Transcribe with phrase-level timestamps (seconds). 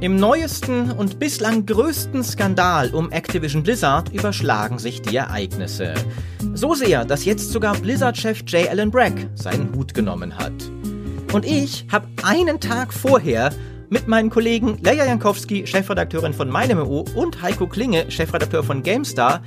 [0.00, 5.92] Im neuesten und bislang größten Skandal um Activision Blizzard überschlagen sich die Ereignisse.
[6.54, 8.70] So sehr, dass jetzt sogar Blizzard-Chef J.
[8.70, 10.54] Allen Bragg seinen Hut genommen hat.
[11.34, 13.50] Und ich habe einen Tag vorher
[13.90, 19.42] mit meinen Kollegen Leia Jankowski, Chefredakteurin von MeinMO und Heiko Klinge, Chefredakteur von GameStar,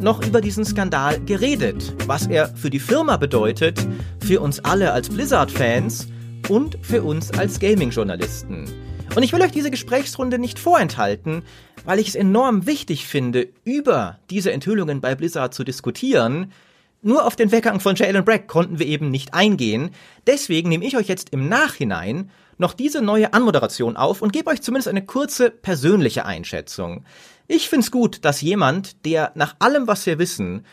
[0.00, 3.86] noch über diesen Skandal geredet, was er für die Firma bedeutet,
[4.20, 6.08] für uns alle als Blizzard-Fans
[6.50, 8.66] und für uns als Gaming-Journalisten.
[9.14, 11.42] Und ich will euch diese Gesprächsrunde nicht vorenthalten,
[11.84, 16.52] weil ich es enorm wichtig finde, über diese Enthüllungen bei Blizzard zu diskutieren.
[17.00, 19.90] Nur auf den Weggang von Jalen Bragg konnten wir eben nicht eingehen.
[20.26, 24.62] Deswegen nehme ich euch jetzt im Nachhinein noch diese neue Anmoderation auf und gebe euch
[24.62, 27.04] zumindest eine kurze persönliche Einschätzung.
[27.46, 30.64] Ich find's gut, dass jemand, der nach allem, was wir wissen,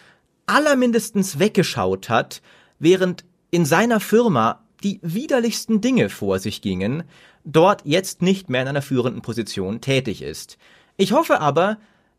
[0.48, 2.42] allermindestens weggeschaut hat,
[2.80, 7.04] während in seiner Firma die widerlichsten Dinge vor sich gingen,
[7.44, 10.58] dort jetzt nicht mehr in einer führenden Position tätig ist.
[10.98, 11.78] Ich hoffe aber,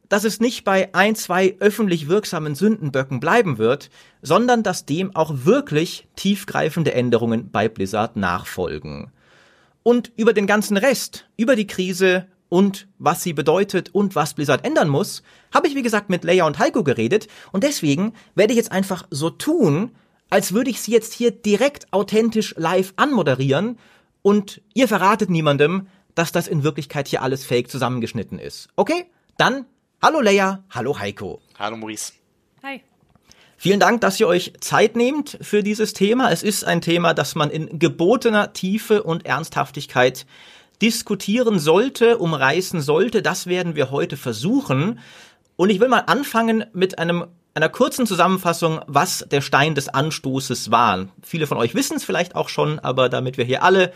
[0.09, 3.89] dass es nicht bei ein, zwei öffentlich wirksamen Sündenböcken bleiben wird,
[4.21, 9.11] sondern dass dem auch wirklich tiefgreifende Änderungen bei Blizzard nachfolgen.
[9.83, 14.67] Und über den ganzen Rest, über die Krise und was sie bedeutet und was Blizzard
[14.67, 15.23] ändern muss,
[15.55, 19.07] habe ich wie gesagt mit Leia und Heiko geredet und deswegen werde ich jetzt einfach
[19.11, 19.93] so tun,
[20.29, 23.79] als würde ich sie jetzt hier direkt authentisch live anmoderieren
[24.23, 28.69] und ihr verratet niemandem, dass das in Wirklichkeit hier alles fake zusammengeschnitten ist.
[28.77, 29.07] Okay?
[29.37, 29.67] Dann
[30.01, 31.41] hallo Leia, hallo Heiko.
[31.59, 32.13] Hallo Maurice.
[32.63, 32.83] Hi.
[33.57, 36.31] Vielen Dank, dass ihr euch Zeit nehmt für dieses Thema.
[36.33, 40.27] Es ist ein Thema, das man in gebotener Tiefe und Ernsthaftigkeit
[40.81, 43.23] diskutieren sollte, umreißen sollte.
[43.23, 44.99] Das werden wir heute versuchen.
[45.55, 50.71] Und ich will mal anfangen mit einem einer kurzen Zusammenfassung, was der Stein des Anstoßes
[50.71, 51.09] war.
[51.23, 53.93] Viele von euch wissen es vielleicht auch schon, aber damit wir hier alle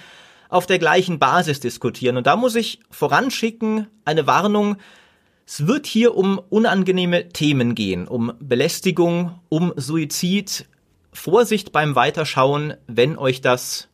[0.48, 2.16] auf der gleichen Basis diskutieren.
[2.16, 4.76] Und da muss ich voranschicken eine Warnung.
[5.46, 10.66] Es wird hier um unangenehme Themen gehen, um Belästigung, um Suizid.
[11.12, 13.88] Vorsicht beim Weiterschauen, wenn euch das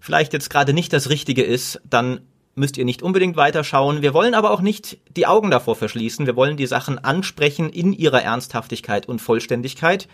[0.00, 2.20] vielleicht jetzt gerade nicht das Richtige ist, dann
[2.54, 4.02] müsst ihr nicht unbedingt weiterschauen.
[4.02, 6.26] Wir wollen aber auch nicht die Augen davor verschließen.
[6.26, 10.08] Wir wollen die Sachen ansprechen in ihrer Ernsthaftigkeit und Vollständigkeit.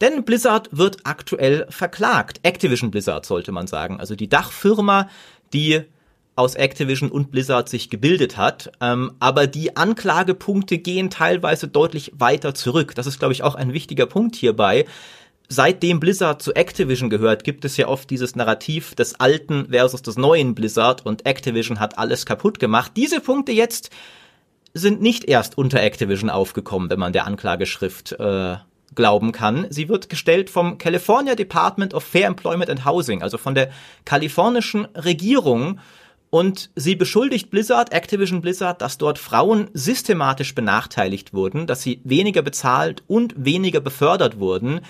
[0.00, 2.40] Denn Blizzard wird aktuell verklagt.
[2.42, 3.98] Activision Blizzard sollte man sagen.
[3.98, 5.08] Also die Dachfirma,
[5.52, 5.82] die
[6.34, 8.70] aus Activision und Blizzard sich gebildet hat.
[8.80, 12.94] Ähm, aber die Anklagepunkte gehen teilweise deutlich weiter zurück.
[12.94, 14.84] Das ist, glaube ich, auch ein wichtiger Punkt hierbei
[15.48, 20.16] seitdem Blizzard zu Activision gehört, gibt es ja oft dieses Narrativ des alten versus des
[20.16, 22.92] neuen Blizzard und Activision hat alles kaputt gemacht.
[22.96, 23.90] Diese Punkte jetzt
[24.74, 28.56] sind nicht erst unter Activision aufgekommen, wenn man der Anklageschrift äh,
[28.94, 29.66] glauben kann.
[29.70, 33.70] Sie wird gestellt vom California Department of Fair Employment and Housing, also von der
[34.04, 35.80] kalifornischen Regierung.
[36.28, 42.42] Und sie beschuldigt Blizzard, Activision Blizzard, dass dort Frauen systematisch benachteiligt wurden, dass sie weniger
[42.42, 44.80] bezahlt und weniger befördert wurden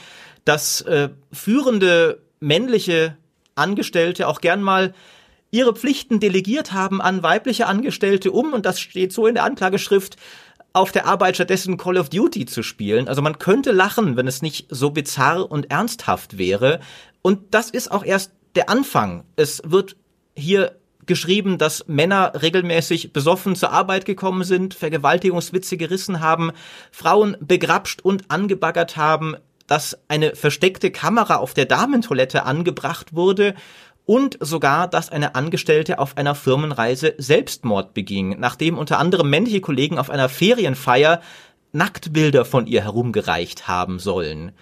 [0.47, 3.19] dass äh, führende männliche
[3.55, 4.95] Angestellte auch gern mal
[5.51, 10.17] ihre Pflichten delegiert haben an weibliche Angestellte um, und das steht so in der Anklageschrift,
[10.73, 13.09] auf der Arbeit stattdessen Call of Duty zu spielen.
[13.09, 16.81] Also man könnte lachen, wenn es nicht so bizarr und ernsthaft wäre.
[17.23, 19.25] Und das ist auch erst der Anfang.
[19.37, 19.97] Es wird
[20.37, 20.77] hier
[21.07, 26.53] geschrieben, dass Männer regelmäßig besoffen zur Arbeit gekommen sind, Vergewaltigungswitze gerissen haben,
[26.93, 29.37] Frauen begrapscht und angebaggert haben,
[29.67, 33.55] dass eine versteckte Kamera auf der Damentoilette angebracht wurde
[34.05, 39.99] und sogar, dass eine Angestellte auf einer Firmenreise Selbstmord beging, nachdem unter anderem männliche Kollegen
[39.99, 41.21] auf einer Ferienfeier
[41.73, 44.53] Nacktbilder von ihr herumgereicht haben sollen.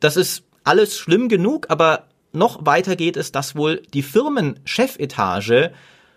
[0.00, 5.72] Das ist alles schlimm genug, aber noch weiter geht es, dass wohl die Firmenchefetage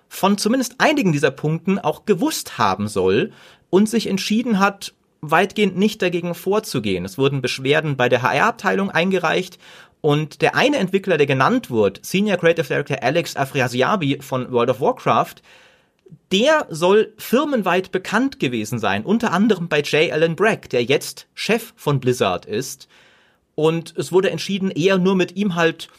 [0.08, 3.31] von zumindest einigen dieser Punkten auch gewusst haben soll
[3.70, 7.06] und sich entschieden hat, weitgehend nicht dagegen vorzugehen.
[7.06, 9.59] Es wurden Beschwerden bei der HR-Abteilung eingereicht
[10.02, 14.82] und der eine Entwickler, der genannt wird, Senior Creative Director Alex Afrasiabi von World of
[14.82, 15.35] Warcraft,
[16.32, 20.12] der soll firmenweit bekannt gewesen sein, unter anderem bei J.
[20.12, 22.88] Allen Bragg, der jetzt Chef von Blizzard ist.
[23.56, 25.90] Und es wurde entschieden, eher nur mit ihm halt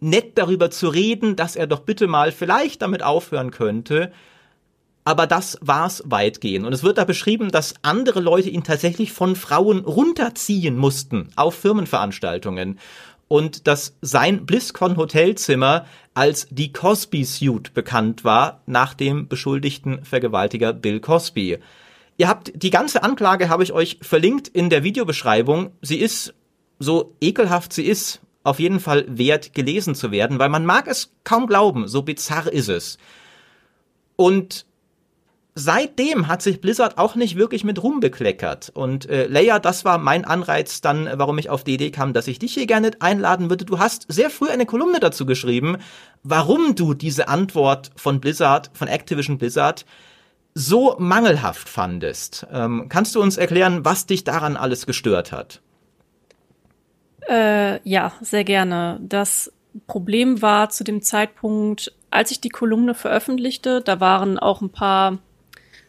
[0.00, 4.12] nett darüber zu reden, dass er doch bitte mal vielleicht damit aufhören könnte,
[5.06, 6.66] aber das war's weitgehend.
[6.66, 11.54] Und es wird da beschrieben, dass andere Leute ihn tatsächlich von Frauen runterziehen mussten auf
[11.54, 12.80] Firmenveranstaltungen.
[13.28, 20.72] Und dass sein BlizzCon Hotelzimmer als die Cosby Suite bekannt war, nach dem beschuldigten Vergewaltiger
[20.72, 21.58] Bill Cosby.
[22.16, 25.70] Ihr habt die ganze Anklage habe ich euch verlinkt in der Videobeschreibung.
[25.82, 26.34] Sie ist
[26.80, 31.12] so ekelhaft sie ist, auf jeden Fall wert gelesen zu werden, weil man mag es
[31.22, 32.98] kaum glauben, so bizarr ist es.
[34.16, 34.66] Und
[35.58, 38.70] seitdem hat sich Blizzard auch nicht wirklich mit Ruhm bekleckert.
[38.74, 42.28] Und äh, Leia, das war mein Anreiz dann, warum ich auf die Idee kam, dass
[42.28, 43.64] ich dich hier gerne einladen würde.
[43.64, 45.78] Du hast sehr früh eine Kolumne dazu geschrieben,
[46.22, 49.86] warum du diese Antwort von Blizzard, von Activision Blizzard,
[50.54, 52.46] so mangelhaft fandest.
[52.52, 55.62] Ähm, kannst du uns erklären, was dich daran alles gestört hat?
[57.28, 59.00] Äh, ja, sehr gerne.
[59.00, 59.50] Das
[59.86, 65.18] Problem war zu dem Zeitpunkt, als ich die Kolumne veröffentlichte, da waren auch ein paar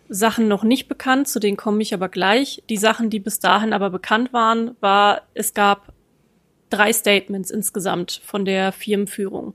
[0.10, 2.64] Sachen noch nicht bekannt, zu denen komme ich aber gleich.
[2.70, 5.94] Die Sachen, die bis dahin aber bekannt waren, war, es gab
[6.70, 9.54] drei Statements insgesamt von der Firmenführung.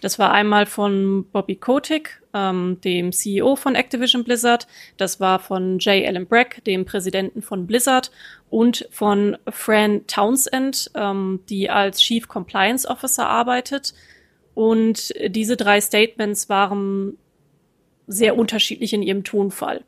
[0.00, 4.66] Das war einmal von Bobby Kotick, ähm, dem CEO von Activision Blizzard.
[4.96, 6.06] Das war von J.
[6.06, 8.10] Allen Brack, dem Präsidenten von Blizzard
[8.50, 13.94] und von Fran Townsend, ähm, die als Chief Compliance Officer arbeitet.
[14.54, 17.18] Und diese drei Statements waren
[18.06, 19.84] sehr unterschiedlich in ihrem Tonfall.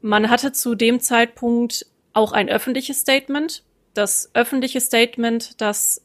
[0.00, 3.64] Man hatte zu dem Zeitpunkt auch ein öffentliches Statement.
[3.94, 6.04] Das öffentliche Statement, das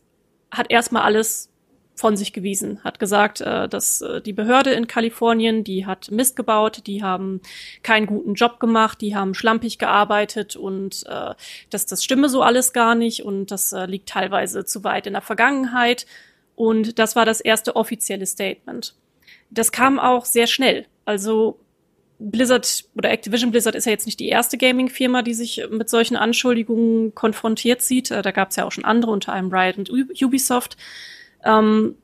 [0.52, 1.50] hat erstmal alles
[1.96, 6.36] von sich gewiesen, hat gesagt, äh, dass äh, die Behörde in Kalifornien, die hat Mist
[6.36, 7.42] gebaut, die haben
[7.84, 11.34] keinen guten Job gemacht, die haben schlampig gearbeitet und äh,
[11.70, 15.22] dass das stimme so alles gar nicht und das liegt teilweise zu weit in der
[15.22, 16.06] Vergangenheit.
[16.56, 18.96] Und das war das erste offizielle Statement.
[19.50, 20.86] Das kam auch sehr schnell.
[21.06, 21.60] Also
[22.19, 26.16] Blizzard oder Activision Blizzard ist ja jetzt nicht die erste Gaming-Firma, die sich mit solchen
[26.16, 28.12] Anschuldigungen konfrontiert sieht.
[28.12, 29.90] Äh, da gab es ja auch schon andere, unter anderem Riot und
[30.22, 30.78] Ubisoft.
[31.44, 31.96] Ähm,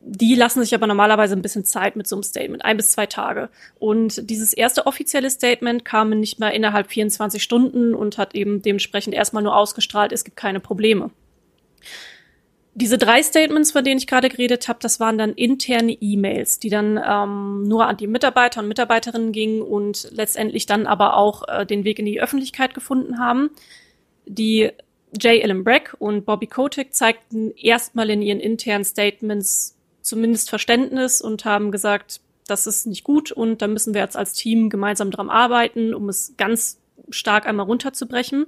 [0.00, 3.06] die lassen sich aber normalerweise ein bisschen Zeit mit so einem Statement, ein bis zwei
[3.06, 3.50] Tage.
[3.78, 9.14] Und dieses erste offizielle Statement kam nicht mehr innerhalb 24 Stunden und hat eben dementsprechend
[9.14, 11.10] erstmal nur ausgestrahlt, es gibt keine Probleme.
[12.80, 16.70] Diese drei Statements, von denen ich gerade geredet habe, das waren dann interne E-Mails, die
[16.70, 21.66] dann ähm, nur an die Mitarbeiter und Mitarbeiterinnen gingen und letztendlich dann aber auch äh,
[21.66, 23.50] den Weg in die Öffentlichkeit gefunden haben.
[24.26, 24.70] Die
[25.12, 25.42] J.
[25.42, 31.72] Ellen Brack und Bobby Kotick zeigten erstmal in ihren internen Statements zumindest Verständnis und haben
[31.72, 35.94] gesagt, das ist nicht gut und da müssen wir jetzt als Team gemeinsam dran arbeiten,
[35.94, 36.78] um es ganz
[37.10, 38.46] stark einmal runterzubrechen.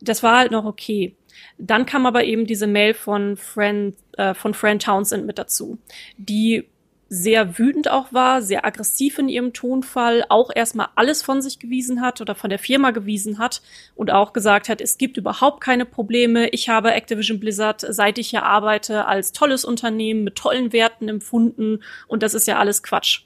[0.00, 1.14] Das war halt noch okay.
[1.58, 5.78] Dann kam aber eben diese Mail von Fran, äh, von Fran Townsend mit dazu,
[6.16, 6.68] die
[7.14, 12.00] sehr wütend auch war, sehr aggressiv in ihrem Tonfall, auch erstmal alles von sich gewiesen
[12.00, 13.60] hat oder von der Firma gewiesen hat
[13.94, 16.48] und auch gesagt hat, es gibt überhaupt keine Probleme.
[16.48, 21.82] Ich habe Activision Blizzard, seit ich hier arbeite, als tolles Unternehmen mit tollen Werten empfunden
[22.08, 23.24] und das ist ja alles Quatsch.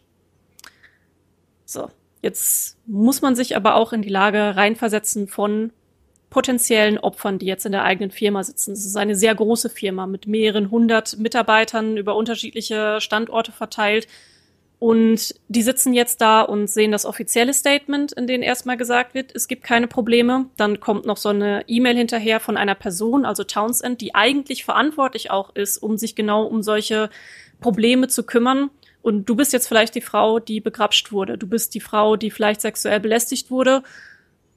[1.65, 1.89] So,
[2.23, 5.73] jetzt muss man sich aber auch in die Lage reinversetzen von
[6.37, 8.73] potenziellen Opfern, die jetzt in der eigenen Firma sitzen.
[8.73, 14.07] Es ist eine sehr große Firma mit mehreren hundert Mitarbeitern über unterschiedliche Standorte verteilt.
[14.79, 19.35] Und die sitzen jetzt da und sehen das offizielle Statement, in dem erstmal gesagt wird,
[19.35, 20.51] es gibt keine Probleme.
[20.59, 25.31] Dann kommt noch so eine E-Mail hinterher von einer Person, also Townsend, die eigentlich verantwortlich
[25.31, 27.09] auch ist, um sich genau um solche
[27.63, 28.69] Probleme zu kümmern.
[29.01, 31.39] Und du bist jetzt vielleicht die Frau, die begrapscht wurde.
[31.39, 33.83] Du bist die Frau, die vielleicht sexuell belästigt wurde.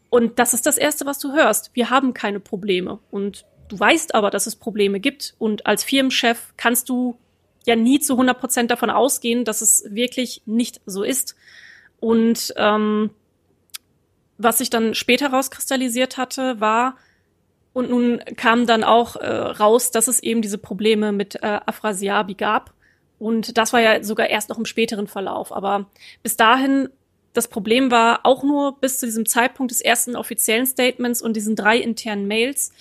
[0.09, 1.71] Und das ist das Erste, was du hörst.
[1.73, 2.99] Wir haben keine Probleme.
[3.11, 5.35] Und du weißt aber, dass es Probleme gibt.
[5.37, 7.17] Und als Firmenchef kannst du
[7.65, 11.35] ja nie zu 100 Prozent davon ausgehen, dass es wirklich nicht so ist.
[11.99, 13.11] Und ähm,
[14.37, 16.95] was sich dann später rauskristallisiert hatte, war,
[17.73, 22.33] und nun kam dann auch äh, raus, dass es eben diese Probleme mit äh, Aphrasiabi
[22.33, 22.73] gab.
[23.19, 25.51] Und das war ja sogar erst noch im späteren Verlauf.
[25.51, 25.89] Aber
[26.23, 26.89] bis dahin
[27.33, 31.55] das Problem war auch nur bis zu diesem Zeitpunkt des ersten offiziellen Statements und diesen
[31.55, 32.71] drei internen Mails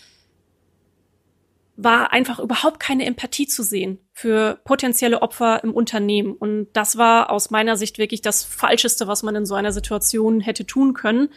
[1.81, 6.33] war einfach überhaupt keine Empathie zu sehen für potenzielle Opfer im Unternehmen.
[6.33, 10.41] Und das war aus meiner Sicht wirklich das Falscheste, was man in so einer Situation
[10.41, 11.29] hätte tun können.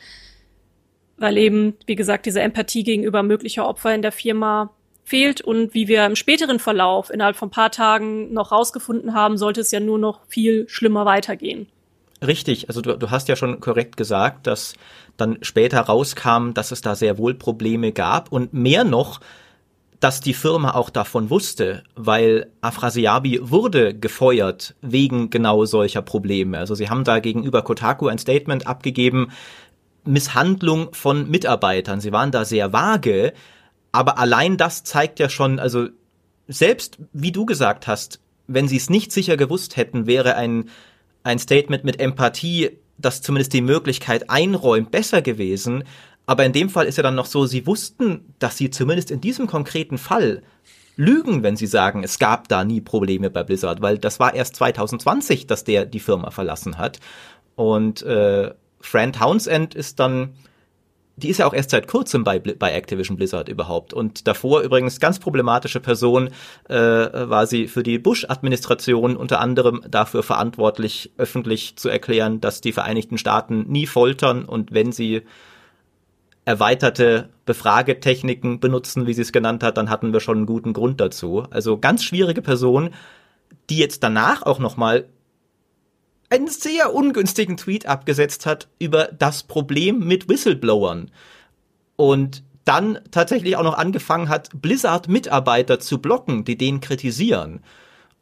[1.18, 5.42] Weil eben, wie gesagt, diese Empathie gegenüber möglicher Opfer in der Firma fehlt.
[5.42, 9.62] Und wie wir im späteren Verlauf innerhalb von ein paar Tagen noch rausgefunden haben, sollte
[9.62, 11.68] es ja nur noch viel schlimmer weitergehen.
[12.26, 14.76] Richtig, also du, du hast ja schon korrekt gesagt, dass
[15.18, 19.22] dann später rauskam, dass es da sehr wohl Probleme gab und mehr noch,
[20.00, 26.58] dass die Firma auch davon wusste, weil Afrasiabi wurde gefeuert wegen genau solcher Probleme.
[26.60, 29.32] Also sie haben da gegenüber Kotaku ein Statement abgegeben,
[30.04, 32.02] Misshandlung von Mitarbeitern.
[32.02, 33.34] Sie waren da sehr vage,
[33.92, 35.88] aber allein das zeigt ja schon, also
[36.48, 40.70] selbst wie du gesagt hast, wenn sie es nicht sicher gewusst hätten, wäre ein
[41.24, 45.84] ein Statement mit Empathie, das zumindest die Möglichkeit einräumt, besser gewesen.
[46.26, 49.22] Aber in dem Fall ist ja dann noch so, sie wussten, dass sie zumindest in
[49.22, 50.44] diesem konkreten Fall
[50.96, 54.56] lügen, wenn sie sagen, es gab da nie Probleme bei Blizzard, weil das war erst
[54.58, 57.00] 2020, dass der die Firma verlassen hat.
[57.56, 60.34] Und äh, Fran Townsend ist dann
[61.22, 63.94] die ist ja auch erst seit kurzem bei, bei Activision Blizzard überhaupt.
[63.94, 66.30] Und davor übrigens ganz problematische Person
[66.68, 72.74] äh, war sie für die Bush-Administration unter anderem dafür verantwortlich, öffentlich zu erklären, dass die
[72.74, 75.22] Vereinigten Staaten nie foltern und wenn sie
[76.46, 81.00] erweiterte Befragetechniken benutzen, wie sie es genannt hat, dann hatten wir schon einen guten Grund
[81.00, 81.44] dazu.
[81.52, 82.90] Also ganz schwierige Person,
[83.70, 85.06] die jetzt danach auch noch mal
[86.32, 91.12] einen sehr ungünstigen Tweet abgesetzt hat über das Problem mit Whistleblowern.
[91.98, 97.62] Und dann tatsächlich auch noch angefangen hat, Blizzard-Mitarbeiter zu blocken, die den kritisieren.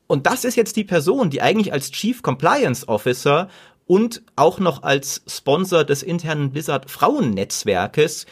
[0.07, 3.47] Und das ist jetzt die Person, die eigentlich als Chief Compliance Officer
[3.85, 8.25] und auch noch als Sponsor des internen Blizzard Frauennetzwerkes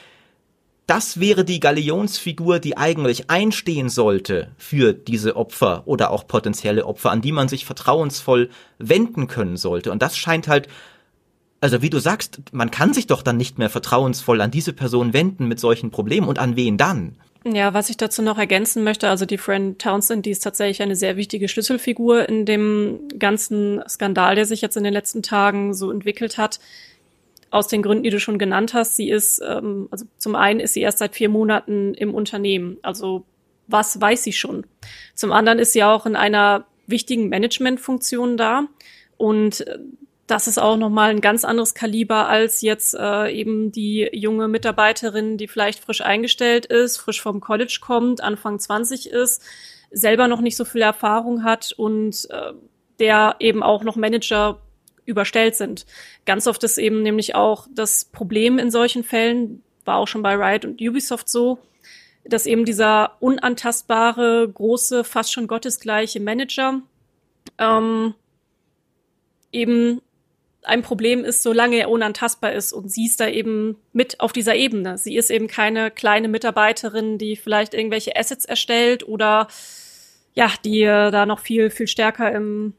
[0.88, 7.12] das wäre die Galionsfigur, die eigentlich einstehen sollte für diese Opfer oder auch potenzielle Opfer,
[7.12, 9.92] an die man sich vertrauensvoll wenden können sollte.
[9.92, 10.70] Und das scheint halt,
[11.60, 15.12] also wie du sagst, man kann sich doch dann nicht mehr vertrauensvoll an diese Person
[15.12, 17.18] wenden mit solchen Problemen und an wen dann?
[17.44, 20.96] Ja, was ich dazu noch ergänzen möchte, also die Friend Townsend, die ist tatsächlich eine
[20.96, 25.92] sehr wichtige Schlüsselfigur in dem ganzen Skandal, der sich jetzt in den letzten Tagen so
[25.92, 26.60] entwickelt hat
[27.50, 28.96] aus den Gründen, die du schon genannt hast.
[28.96, 32.78] Sie ist, ähm, also zum einen ist sie erst seit vier Monaten im Unternehmen.
[32.82, 33.26] Also
[33.68, 34.66] was weiß sie schon?
[35.16, 38.64] Zum anderen ist sie auch in einer wichtigen Managementfunktion da.
[39.18, 39.80] Und äh,
[40.28, 45.38] das ist auch nochmal ein ganz anderes Kaliber als jetzt äh, eben die junge Mitarbeiterin,
[45.38, 49.42] die vielleicht frisch eingestellt ist, frisch vom College kommt, Anfang 20 ist,
[49.90, 52.52] selber noch nicht so viel Erfahrung hat und äh,
[53.00, 54.60] der eben auch noch Manager
[55.08, 55.88] überstellt sind.
[56.26, 60.36] Ganz oft ist eben nämlich auch das Problem in solchen Fällen, war auch schon bei
[60.36, 61.60] Riot und Ubisoft so,
[62.26, 66.82] dass eben dieser unantastbare, große, fast schon gottesgleiche Manager
[67.58, 68.14] ähm,
[69.52, 70.02] eben
[70.64, 74.56] ein Problem ist, solange er unantastbar ist und sie ist da eben mit auf dieser
[74.56, 74.98] Ebene.
[74.98, 79.48] Sie ist eben keine kleine Mitarbeiterin, die vielleicht irgendwelche Assets erstellt oder
[80.34, 82.74] ja, die äh, da noch viel, viel stärker im,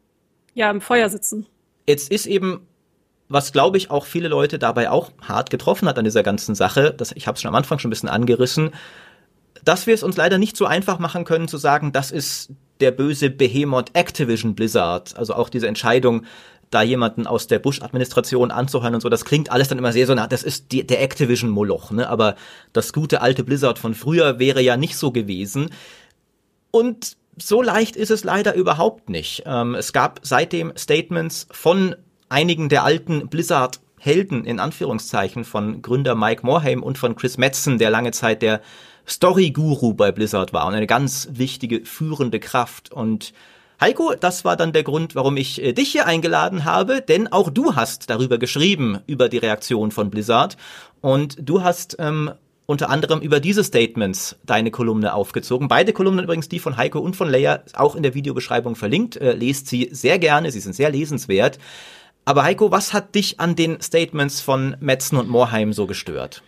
[0.52, 1.46] ja, im Feuer sitzen.
[1.88, 2.68] Jetzt ist eben
[3.28, 6.94] was glaube ich auch viele Leute dabei auch hart getroffen hat an dieser ganzen Sache,
[6.96, 8.70] das, ich habe es schon am Anfang schon ein bisschen angerissen,
[9.64, 12.90] dass wir es uns leider nicht so einfach machen können zu sagen, das ist der
[12.90, 16.24] böse Behemoth Activision Blizzard, also auch diese Entscheidung,
[16.70, 20.14] da jemanden aus der Bush-Administration anzuhören und so, das klingt alles dann immer sehr so,
[20.14, 22.08] na, das ist die, der Activision-Moloch, ne?
[22.08, 22.36] Aber
[22.74, 25.70] das gute alte Blizzard von früher wäre ja nicht so gewesen.
[26.70, 29.42] Und so leicht ist es leider überhaupt nicht.
[29.46, 31.96] Ähm, es gab seitdem Statements von
[32.28, 37.78] einigen der alten Blizzard Helden in Anführungszeichen von Gründer Mike Morhaime und von Chris Metzen,
[37.78, 38.60] der lange Zeit der
[39.06, 42.92] Story-Guru bei Blizzard war und eine ganz wichtige führende Kraft.
[42.92, 43.32] Und
[43.80, 47.50] Heiko, das war dann der Grund, warum ich äh, dich hier eingeladen habe, denn auch
[47.50, 50.56] du hast darüber geschrieben, über die Reaktion von Blizzard.
[51.00, 52.32] Und du hast ähm,
[52.68, 55.68] unter anderem über diese Statements deine Kolumne aufgezogen.
[55.68, 59.16] Beide Kolumnen übrigens, die von Heiko und von Leia, auch in der Videobeschreibung verlinkt.
[59.16, 61.58] Äh, lest sie sehr gerne, sie sind sehr lesenswert.
[62.26, 66.42] Aber Heiko, was hat dich an den Statements von Metzen und Morheim so gestört?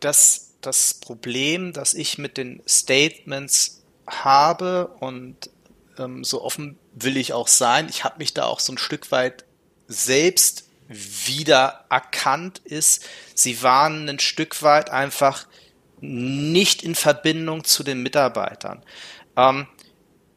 [0.00, 5.50] Das, das Problem, das ich mit den Statements habe und
[5.98, 9.12] ähm, so offen will ich auch sein, ich habe mich da auch so ein Stück
[9.12, 9.44] weit
[9.86, 15.46] selbst wieder erkannt ist, sie waren ein Stück weit einfach
[16.00, 18.82] nicht in Verbindung zu den Mitarbeitern.
[19.36, 19.66] Ähm,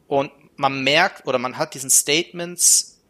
[0.08, 3.00] und man merkt oder man hat diesen Statements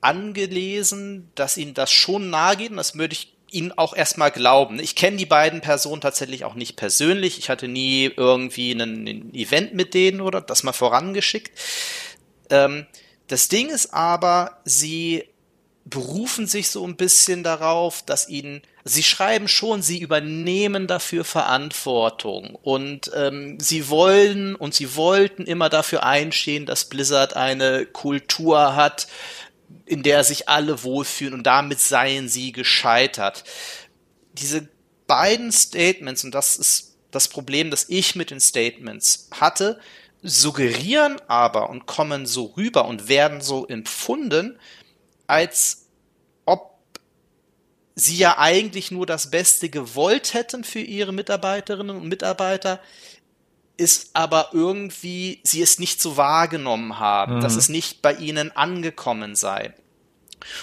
[0.00, 4.80] angelesen, dass ihnen das schon nahe geht und das würde ich ihnen auch erstmal glauben.
[4.80, 7.38] Ich kenne die beiden Personen tatsächlich auch nicht persönlich.
[7.38, 11.56] Ich hatte nie irgendwie ein, ein Event mit denen oder das mal vorangeschickt.
[12.50, 12.86] Ähm,
[13.28, 15.24] das Ding ist aber, sie
[15.88, 22.56] berufen sich so ein bisschen darauf, dass ihnen, sie schreiben schon, sie übernehmen dafür Verantwortung
[22.56, 29.06] und ähm, sie wollen und sie wollten immer dafür einstehen, dass Blizzard eine Kultur hat,
[29.84, 33.44] in der sich alle wohlfühlen und damit seien sie gescheitert.
[34.32, 34.68] Diese
[35.06, 39.78] beiden Statements, und das ist das Problem, das ich mit den Statements hatte,
[40.20, 44.58] suggerieren aber und kommen so rüber und werden so empfunden,
[45.26, 45.86] als
[46.44, 46.78] ob
[47.94, 52.80] sie ja eigentlich nur das Beste gewollt hätten für ihre Mitarbeiterinnen und Mitarbeiter,
[53.76, 57.40] ist aber irgendwie sie es nicht so wahrgenommen haben, mhm.
[57.40, 59.74] dass es nicht bei ihnen angekommen sei.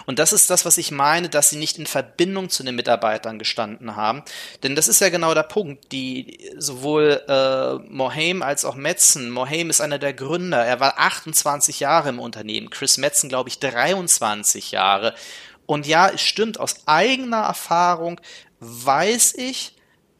[0.06, 3.40] Und das ist das, was ich meine, dass sie nicht in Verbindung zu den Mitarbeitern
[3.40, 4.24] gestanden haben.
[4.64, 5.92] Denn das ist ja genau der Punkt.
[5.92, 9.30] Die sowohl äh, Mohaim als auch Metzen.
[9.30, 10.64] Mohaim ist einer der Gründer.
[10.64, 12.70] Er war 28 Jahre im Unternehmen.
[12.70, 15.14] Chris Metzen, glaube ich, 23 Jahre.
[15.66, 18.20] Und ja, es stimmt, aus eigener Erfahrung
[18.60, 19.76] weiß ich,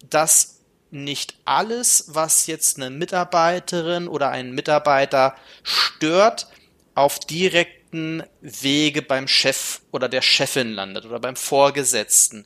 [0.10, 0.60] dass
[0.92, 6.48] nicht alles, was jetzt eine Mitarbeiterin oder einen Mitarbeiter stört,
[6.96, 7.20] auf
[7.94, 12.46] direkten Wege beim Chef oder der Chefin landet oder beim Vorgesetzten.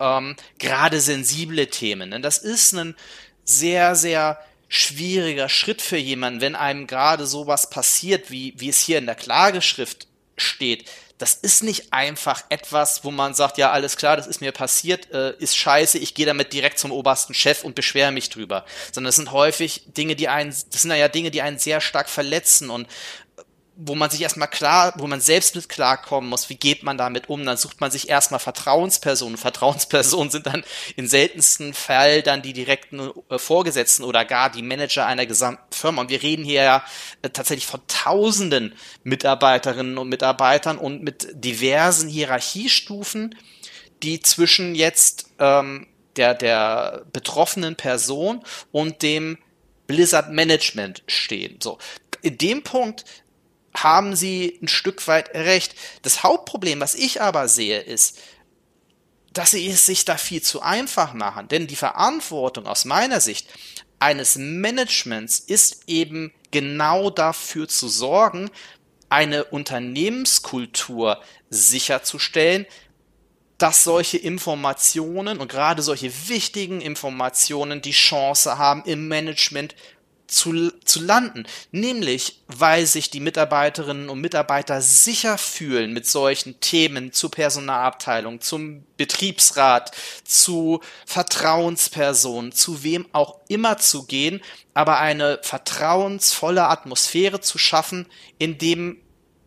[0.00, 2.10] Ähm, Gerade sensible Themen.
[2.10, 2.94] Denn das ist ein
[3.44, 8.98] sehr, sehr schwieriger Schritt für jemanden, wenn einem gerade sowas passiert, wie, wie es hier
[8.98, 10.88] in der Klageschrift steht.
[11.18, 15.12] Das ist nicht einfach etwas, wo man sagt, ja, alles klar, das ist mir passiert,
[15.12, 18.64] äh, ist scheiße, ich gehe damit direkt zum obersten Chef und beschwere mich drüber.
[18.90, 22.08] Sondern es sind häufig Dinge, die einen, das sind ja Dinge, die einen sehr stark
[22.08, 22.88] verletzen und
[23.76, 27.28] wo man sich erstmal klar, wo man selbst mit klarkommen muss, wie geht man damit
[27.28, 29.36] um, dann sucht man sich erstmal Vertrauenspersonen.
[29.36, 30.64] Vertrauenspersonen sind dann
[30.96, 36.02] in seltensten Fall dann die direkten äh, Vorgesetzten oder gar die Manager einer gesamten Firma.
[36.02, 36.84] Und wir reden hier ja
[37.22, 43.34] äh, tatsächlich von tausenden Mitarbeiterinnen und Mitarbeitern und mit diversen Hierarchiestufen,
[44.02, 49.38] die zwischen jetzt ähm, der, der betroffenen Person und dem
[49.88, 51.58] Blizzard Management stehen.
[51.60, 51.78] So.
[52.22, 53.04] In dem Punkt
[53.76, 55.74] haben sie ein Stück weit recht.
[56.02, 58.18] Das Hauptproblem, was ich aber sehe, ist,
[59.32, 61.48] dass sie es sich da viel zu einfach machen.
[61.48, 63.48] Denn die Verantwortung aus meiner Sicht
[63.98, 68.50] eines Managements ist eben genau dafür zu sorgen,
[69.08, 72.66] eine Unternehmenskultur sicherzustellen,
[73.58, 79.74] dass solche Informationen und gerade solche wichtigen Informationen die Chance haben, im Management
[80.26, 81.46] zu, zu landen.
[81.70, 88.84] Nämlich, weil sich die Mitarbeiterinnen und Mitarbeiter sicher fühlen mit solchen Themen zur Personalabteilung, zum
[88.96, 89.92] Betriebsrat,
[90.24, 94.40] zu Vertrauenspersonen, zu wem auch immer zu gehen,
[94.72, 98.06] aber eine vertrauensvolle Atmosphäre zu schaffen,
[98.38, 98.98] in dem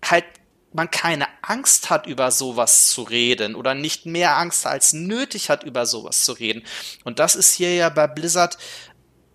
[0.03, 0.25] halt
[0.73, 5.63] man keine Angst hat, über sowas zu reden oder nicht mehr Angst als nötig hat,
[5.63, 6.63] über sowas zu reden.
[7.03, 8.57] Und das ist hier ja bei Blizzard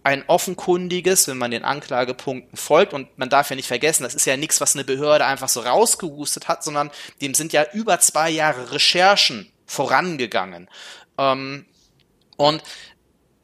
[0.05, 4.27] ein offenkundiges, wenn man den Anklagepunkten folgt, und man darf ja nicht vergessen, das ist
[4.27, 8.31] ja nichts, was eine Behörde einfach so rausgehustet hat, sondern dem sind ja über zwei
[8.31, 10.69] Jahre Recherchen vorangegangen.
[11.19, 11.67] Ähm,
[12.37, 12.62] und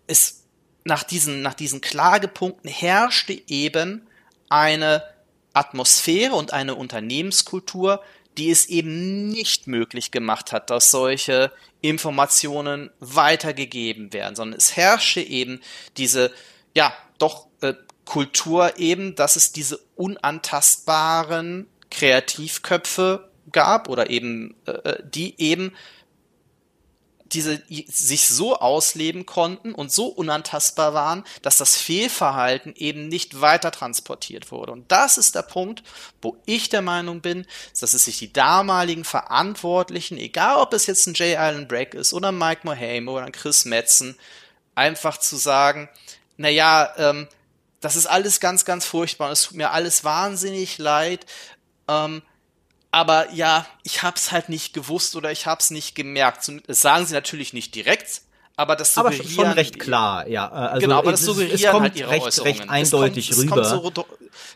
[0.06, 0.44] es
[0.84, 4.08] nach diesen, nach diesen Klagepunkten herrschte eben
[4.48, 5.04] eine
[5.52, 8.02] Atmosphäre und eine Unternehmenskultur,
[8.38, 15.20] die es eben nicht möglich gemacht hat, dass solche Informationen weitergegeben werden, sondern es herrsche
[15.20, 15.60] eben
[15.96, 16.32] diese,
[16.74, 25.02] ja, doch äh, Kultur eben, dass es diese unantastbaren Kreativköpfe gab oder eben, äh, äh
[25.04, 25.72] die eben
[27.32, 33.70] diese sich so ausleben konnten und so unantastbar waren, dass das Fehlverhalten eben nicht weiter
[33.70, 34.72] transportiert wurde.
[34.72, 35.82] Und das ist der Punkt,
[36.22, 37.46] wo ich der Meinung bin,
[37.78, 42.12] dass es sich die damaligen Verantwortlichen, egal ob es jetzt ein Jay Allen Brack ist
[42.12, 44.16] oder Mike Mohame oder ein Chris Metzen,
[44.74, 45.88] einfach zu sagen,
[46.36, 47.28] na ja, ähm,
[47.80, 51.26] das ist alles ganz, ganz furchtbar und es tut mir alles wahnsinnig leid.
[51.88, 52.22] Ähm,
[52.90, 56.50] aber ja, ich hab's halt nicht gewusst oder ich hab's nicht gemerkt.
[56.66, 58.22] Das sagen sie natürlich nicht direkt,
[58.56, 59.24] aber das suggerieren.
[59.24, 60.46] Aber schon recht klar, ja.
[60.48, 62.58] Äh, also genau, aber das suggerieren es kommt halt ihre recht, Äußerungen.
[62.58, 63.64] recht eindeutig es kommt, rüber.
[63.64, 64.06] So,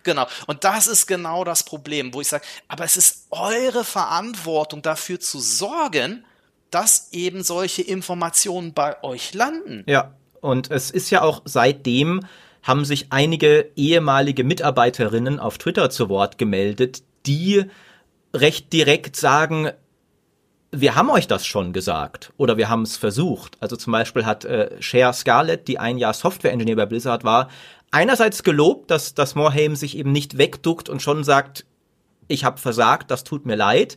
[0.03, 0.27] genau.
[0.47, 5.21] Und das ist genau das Problem, wo ich sage, aber es ist eure Verantwortung dafür
[5.21, 6.25] zu sorgen,
[6.71, 9.85] dass eben solche Informationen bei euch landen.
[9.87, 10.15] Ja.
[10.41, 12.27] Und es ist ja auch seitdem
[12.65, 17.67] haben sich einige ehemalige Mitarbeiterinnen auf Twitter zu Wort gemeldet, die
[18.35, 19.71] recht direkt sagen,
[20.71, 23.57] wir haben euch das schon gesagt oder wir haben es versucht.
[23.61, 27.49] Also zum Beispiel hat äh, Cher Scarlett, die ein Jahr Software-Engineer bei Blizzard war,
[27.91, 31.67] einerseits gelobt, dass, dass Morhaime sich eben nicht wegduckt und schon sagt,
[32.27, 33.97] ich habe versagt, das tut mir leid.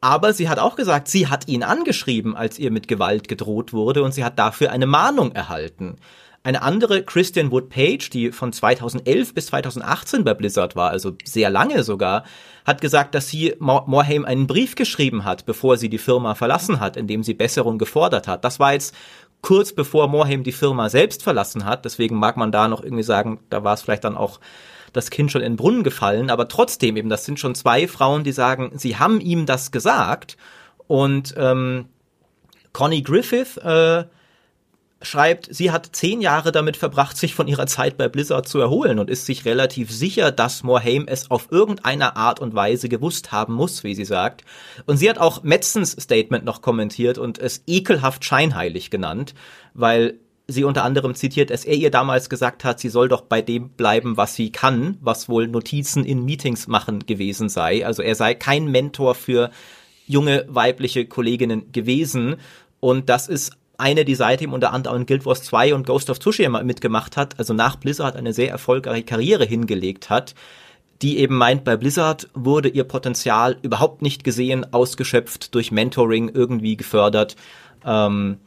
[0.00, 4.02] Aber sie hat auch gesagt, sie hat ihn angeschrieben, als ihr mit Gewalt gedroht wurde
[4.02, 5.96] und sie hat dafür eine Mahnung erhalten.
[6.44, 11.48] Eine andere, Christian Wood Page, die von 2011 bis 2018 bei Blizzard war, also sehr
[11.48, 12.24] lange sogar,
[12.66, 16.98] hat gesagt, dass sie Morhaime einen Brief geschrieben hat, bevor sie die Firma verlassen hat,
[16.98, 18.44] in dem sie Besserung gefordert hat.
[18.44, 18.94] Das war jetzt
[19.40, 21.86] kurz bevor Morhaime die Firma selbst verlassen hat.
[21.86, 24.38] Deswegen mag man da noch irgendwie sagen, da war es vielleicht dann auch
[24.92, 26.28] das Kind schon in den Brunnen gefallen.
[26.28, 30.36] Aber trotzdem eben, das sind schon zwei Frauen, die sagen, sie haben ihm das gesagt.
[30.88, 31.86] Und ähm,
[32.74, 34.04] Connie Griffith äh,
[35.04, 38.98] schreibt, sie hat zehn Jahre damit verbracht, sich von ihrer Zeit bei Blizzard zu erholen
[38.98, 43.54] und ist sich relativ sicher, dass Morhaime es auf irgendeine Art und Weise gewusst haben
[43.54, 44.44] muss, wie sie sagt.
[44.86, 49.34] Und sie hat auch Metzens Statement noch kommentiert und es ekelhaft scheinheilig genannt,
[49.74, 53.40] weil sie unter anderem zitiert, dass er ihr damals gesagt hat, sie soll doch bei
[53.40, 57.86] dem bleiben, was sie kann, was wohl Notizen in Meetings machen gewesen sei.
[57.86, 59.50] Also er sei kein Mentor für
[60.06, 62.36] junge weibliche Kolleginnen gewesen.
[62.80, 66.18] Und das ist eine, die seitdem unter anderem in Guild Wars 2 und Ghost of
[66.18, 70.34] Tsushima mitgemacht hat, also nach Blizzard eine sehr erfolgreiche Karriere hingelegt hat,
[71.02, 76.76] die eben meint, bei Blizzard wurde ihr Potenzial überhaupt nicht gesehen, ausgeschöpft, durch Mentoring irgendwie
[76.76, 77.36] gefördert.
[77.84, 78.38] Ähm,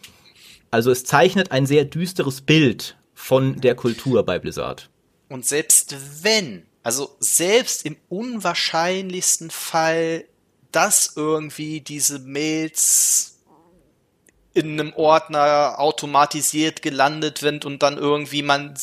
[0.72, 4.90] also es zeichnet ein sehr düsteres Bild von der Kultur bei Blizzard.
[5.30, 10.26] Und selbst wenn, also selbst im unwahrscheinlichsten Fall,
[10.72, 13.37] dass irgendwie diese Mails
[14.58, 18.74] in einem Ordner automatisiert gelandet sind und dann irgendwie man,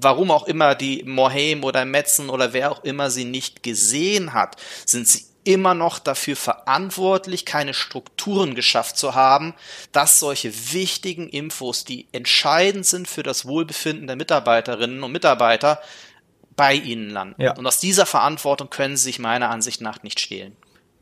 [0.00, 4.56] warum auch immer die Moheim oder Metzen oder wer auch immer sie nicht gesehen hat,
[4.86, 9.54] sind sie immer noch dafür verantwortlich, keine Strukturen geschafft zu haben,
[9.92, 15.80] dass solche wichtigen Infos, die entscheidend sind für das Wohlbefinden der Mitarbeiterinnen und Mitarbeiter,
[16.54, 17.40] bei ihnen landen.
[17.40, 17.56] Ja.
[17.56, 20.56] Und aus dieser Verantwortung können sie sich meiner Ansicht nach nicht stehlen.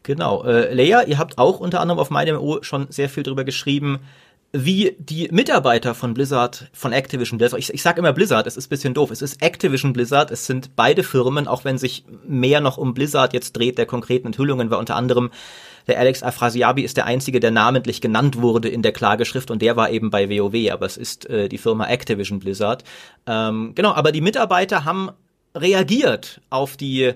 [0.07, 0.45] Genau.
[0.45, 3.99] Äh, Leia, ihr habt auch unter anderem auf meinem O schon sehr viel drüber geschrieben,
[4.53, 8.69] wie die Mitarbeiter von Blizzard, von Activision Blizzard, ich, ich sage immer Blizzard, es ist
[8.69, 12.79] bisschen doof, es ist Activision Blizzard, es sind beide Firmen, auch wenn sich mehr noch
[12.79, 15.33] um Blizzard jetzt dreht, der konkreten Enthüllungen, war unter anderem
[15.89, 19.75] der Alex Afrasiabi ist der einzige, der namentlich genannt wurde in der Klageschrift und der
[19.75, 22.85] war eben bei WoW, aber es ist äh, die Firma Activision Blizzard.
[23.27, 25.11] Ähm, genau, aber die Mitarbeiter haben
[25.57, 27.15] reagiert auf die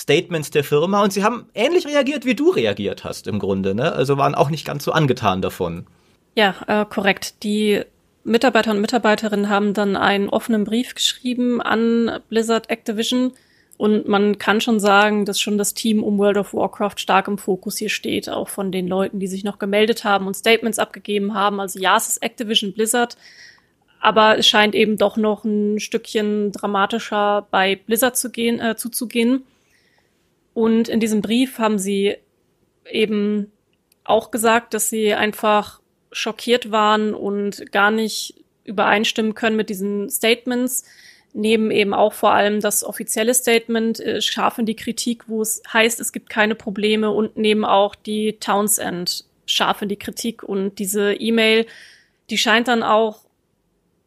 [0.00, 3.74] Statements der Firma und sie haben ähnlich reagiert, wie du reagiert hast im Grunde.
[3.74, 3.92] Ne?
[3.92, 5.86] Also waren auch nicht ganz so angetan davon.
[6.34, 7.42] Ja, äh, korrekt.
[7.42, 7.82] Die
[8.24, 13.32] Mitarbeiter und Mitarbeiterinnen haben dann einen offenen Brief geschrieben an Blizzard Activision
[13.76, 17.38] und man kann schon sagen, dass schon das Team um World of Warcraft stark im
[17.38, 21.32] Fokus hier steht, auch von den Leuten, die sich noch gemeldet haben und Statements abgegeben
[21.32, 21.60] haben.
[21.60, 23.16] Also ja, es ist Activision Blizzard,
[23.98, 29.44] aber es scheint eben doch noch ein Stückchen dramatischer bei Blizzard zu gehen, äh, zuzugehen.
[30.60, 32.16] Und in diesem Brief haben sie
[32.84, 33.50] eben
[34.04, 35.80] auch gesagt, dass sie einfach
[36.12, 40.84] schockiert waren und gar nicht übereinstimmen können mit diesen Statements.
[41.32, 45.62] Neben eben auch vor allem das offizielle Statement äh, scharf in die Kritik, wo es
[45.72, 50.78] heißt, es gibt keine Probleme und nehmen auch die Townsend scharf in die Kritik und
[50.78, 51.64] diese E-Mail,
[52.28, 53.20] die scheint dann auch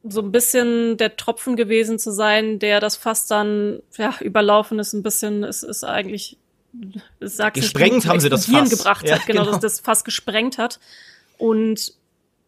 [0.03, 4.93] so ein bisschen der Tropfen gewesen zu sein, der das fast dann ja, überlaufen ist.
[4.93, 6.37] Ein bisschen ist, ist eigentlich
[7.19, 10.05] sag's gesprengt nicht, haben sie das fast gebracht ja, hat, genau, genau, dass das fast
[10.05, 10.79] gesprengt hat.
[11.37, 11.93] Und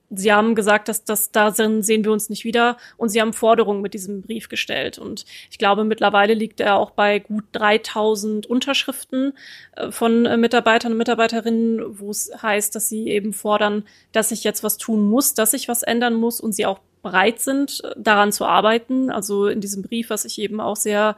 [0.09, 2.77] sie haben gesagt, dass das da sind, sehen wir uns nicht wieder.
[2.97, 4.97] Und sie haben Forderungen mit diesem Brief gestellt.
[4.97, 9.33] Und ich glaube, mittlerweile liegt er auch bei gut 3000 Unterschriften
[9.75, 14.43] äh, von äh, Mitarbeitern und Mitarbeiterinnen, wo es heißt, dass sie eben fordern, dass sich
[14.43, 18.31] jetzt was tun muss, dass sich was ändern muss und sie auch bereit sind, daran
[18.31, 19.11] zu arbeiten.
[19.11, 21.15] Also in diesem Brief, was ich eben auch sehr,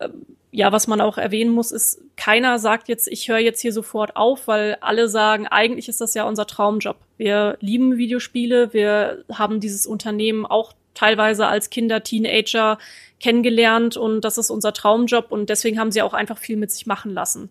[0.00, 0.08] äh,
[0.52, 4.16] ja, was man auch erwähnen muss, ist, keiner sagt jetzt, ich höre jetzt hier sofort
[4.16, 6.96] auf, weil alle sagen, eigentlich ist das ja unser Traumjob.
[7.16, 12.78] Wir lieben Videospiele, wir haben dieses Unternehmen auch teilweise als Kinder, Teenager
[13.20, 16.86] kennengelernt und das ist unser Traumjob und deswegen haben sie auch einfach viel mit sich
[16.86, 17.50] machen lassen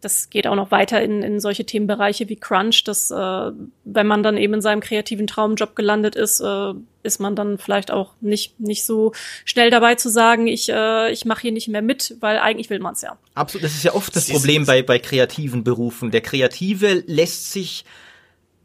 [0.00, 3.52] das geht auch noch weiter in, in solche Themenbereiche wie Crunch, dass äh,
[3.84, 7.90] wenn man dann eben in seinem kreativen Traumjob gelandet ist, äh, ist man dann vielleicht
[7.90, 9.12] auch nicht nicht so
[9.44, 12.80] schnell dabei zu sagen, ich äh, ich mache hier nicht mehr mit, weil eigentlich will
[12.80, 13.18] man es ja.
[13.34, 16.10] Absolut, das ist ja oft das Problem bei bei kreativen Berufen.
[16.10, 17.84] Der Kreative lässt sich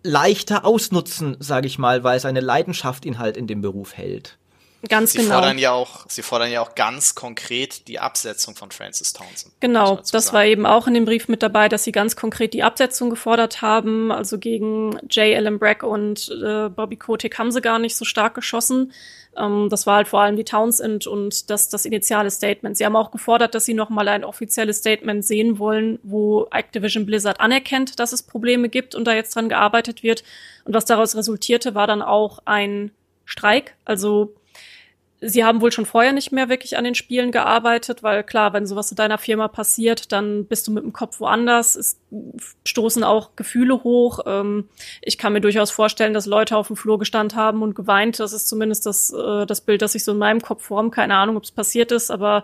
[0.03, 4.37] leichter ausnutzen, sage ich mal, weil seine Leidenschaft ihn halt in dem Beruf hält.
[4.89, 5.35] Ganz sie genau.
[5.35, 9.53] Fordern ja auch, sie fordern ja auch ganz konkret die Absetzung von Francis Townsend.
[9.59, 12.63] Genau, das war eben auch in dem Brief mit dabei, dass sie ganz konkret die
[12.63, 14.11] Absetzung gefordert haben.
[14.11, 15.35] Also gegen J.
[15.35, 18.91] Allen Bragg und äh, Bobby Kotick haben sie gar nicht so stark geschossen.
[19.37, 22.77] Ähm, das war halt vor allem die Townsend und das, das initiale Statement.
[22.77, 27.39] Sie haben auch gefordert, dass sie nochmal ein offizielles Statement sehen wollen, wo Activision Blizzard
[27.39, 30.23] anerkennt, dass es Probleme gibt und da jetzt dran gearbeitet wird.
[30.63, 32.91] Und was daraus resultierte, war dann auch ein
[33.25, 33.75] Streik.
[33.85, 34.33] Also
[35.27, 38.67] Sie haben wohl schon vorher nicht mehr wirklich an den Spielen gearbeitet, weil klar, wenn
[38.67, 41.75] sowas in deiner Firma passiert, dann bist du mit dem Kopf woanders.
[41.75, 41.99] Es
[42.65, 44.19] stoßen auch Gefühle hoch.
[44.25, 44.69] Ähm,
[45.01, 48.19] ich kann mir durchaus vorstellen, dass Leute auf dem Flur gestanden haben und geweint.
[48.19, 50.93] Das ist zumindest das, äh, das Bild, das sich so in meinem Kopf formt.
[50.93, 52.43] Keine Ahnung, ob es passiert ist, aber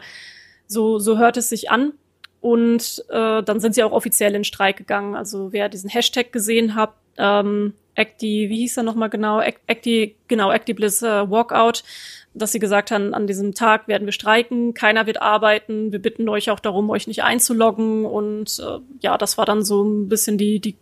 [0.66, 1.94] so, so hört es sich an.
[2.40, 5.16] Und äh, dann sind sie auch offiziell in Streik gegangen.
[5.16, 9.40] Also wer diesen Hashtag gesehen hat, ähm, Acti, wie hieß er nochmal genau?
[9.40, 11.84] Acti, genau, Acti Bliss äh, Walkout
[12.34, 16.30] dass sie gesagt haben, an diesem Tag werden wir streiken, keiner wird arbeiten, wir bitten
[16.30, 20.38] euch auch darum, euch nicht einzuloggen und äh, ja, das war dann so ein bisschen
[20.38, 20.78] die, die,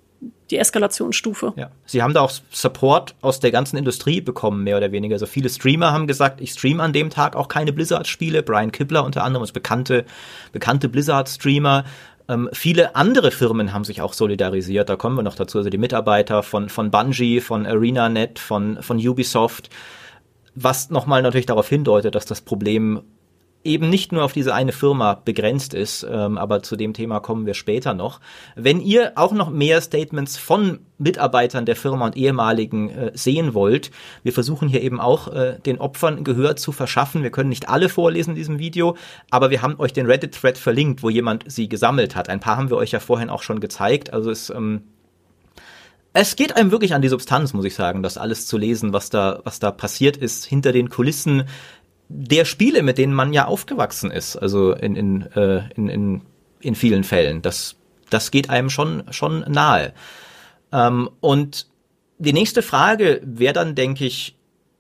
[0.52, 1.54] die Eskalationsstufe.
[1.56, 1.72] Ja.
[1.86, 5.16] Sie haben da auch Support aus der ganzen Industrie bekommen, mehr oder weniger.
[5.16, 8.44] Also viele Streamer haben gesagt, ich streame an dem Tag auch keine Blizzard-Spiele.
[8.44, 10.06] Brian Kibler unter anderem ist bekannte,
[10.52, 11.84] bekannte Blizzard-Streamer
[12.30, 15.80] Ähm, viele andere Firmen haben sich auch solidarisiert, da kommen wir noch dazu, also die
[15.80, 19.72] Mitarbeiter von, von Bungie, von ArenaNet, von, von Ubisoft,
[20.56, 23.02] was nochmal natürlich darauf hindeutet, dass das Problem
[23.64, 27.46] eben nicht nur auf diese eine Firma begrenzt ist, ähm, aber zu dem Thema kommen
[27.46, 28.22] wir später noch.
[28.56, 33.92] Wenn ihr auch noch mehr Statements von Mitarbeitern der Firma und ehemaligen äh, sehen wollt,
[34.24, 37.24] wir versuchen hier eben auch äh, den Opfern Gehör zu verschaffen.
[37.24, 38.96] Wir können nicht alle vorlesen in diesem Video,
[39.30, 42.30] aber wir haben euch den Reddit-Thread verlinkt, wo jemand sie gesammelt hat.
[42.30, 44.14] Ein paar haben wir euch ja vorhin auch schon gezeigt.
[44.14, 44.84] Also es ähm,
[46.14, 49.10] es geht einem wirklich an die Substanz, muss ich sagen, das alles zu lesen, was
[49.10, 51.44] da, was da passiert ist hinter den Kulissen,
[52.08, 56.22] der Spiele, mit denen man ja aufgewachsen ist, also in, in, äh, in, in,
[56.60, 57.44] in vielen Fällen.
[57.44, 57.76] Das,
[58.10, 59.94] das geht einem schon, schon nahe.
[60.72, 61.68] Ähm, und
[62.18, 64.36] die nächste Frage wäre dann, denke ich,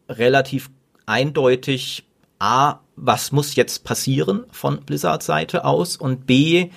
[0.09, 0.71] relativ
[1.05, 2.05] eindeutig,
[2.39, 5.97] A, was muss jetzt passieren von Blizzards Seite aus?
[5.97, 6.71] Und B,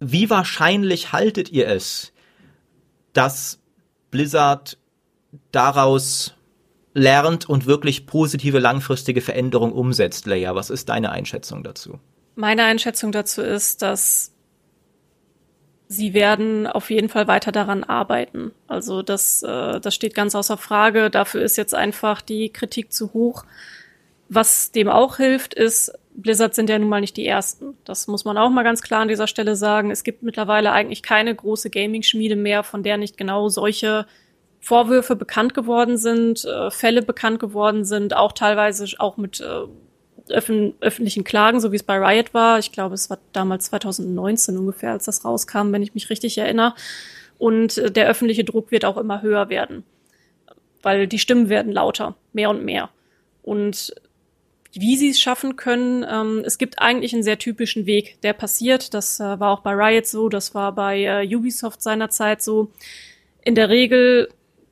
[0.00, 2.12] wie wahrscheinlich haltet ihr es,
[3.12, 3.58] dass
[4.10, 4.78] Blizzard
[5.50, 6.34] daraus
[6.94, 10.54] lernt und wirklich positive langfristige Veränderungen umsetzt, Leia.
[10.54, 11.98] Was ist deine Einschätzung dazu?
[12.34, 14.32] Meine Einschätzung dazu ist, dass
[15.88, 18.52] sie werden auf jeden Fall weiter daran arbeiten.
[18.66, 21.10] Also das, äh, das steht ganz außer Frage.
[21.10, 23.44] Dafür ist jetzt einfach die Kritik zu hoch.
[24.28, 27.76] Was dem auch hilft, ist, Blizzard sind ja nun mal nicht die ersten.
[27.84, 29.90] Das muss man auch mal ganz klar an dieser Stelle sagen.
[29.90, 34.06] Es gibt mittlerweile eigentlich keine große Gaming-Schmiede mehr, von der nicht genau solche
[34.60, 40.74] Vorwürfe bekannt geworden sind, äh, Fälle bekannt geworden sind, auch teilweise auch mit äh, öffn
[40.80, 42.58] öffentlichen Klagen, so wie es bei Riot war.
[42.58, 46.74] Ich glaube, es war damals 2019 ungefähr, als das rauskam, wenn ich mich richtig erinnere.
[47.38, 49.84] Und äh, der öffentliche Druck wird auch immer höher werden,
[50.82, 52.90] weil die Stimmen werden lauter, mehr und mehr.
[53.42, 53.92] Und
[54.72, 58.94] wie sie es schaffen können, ähm, es gibt eigentlich einen sehr typischen Weg, der passiert.
[58.94, 62.70] Das äh, war auch bei Riot so, das war bei äh, Ubisoft seinerzeit so.
[63.44, 64.28] In der Regel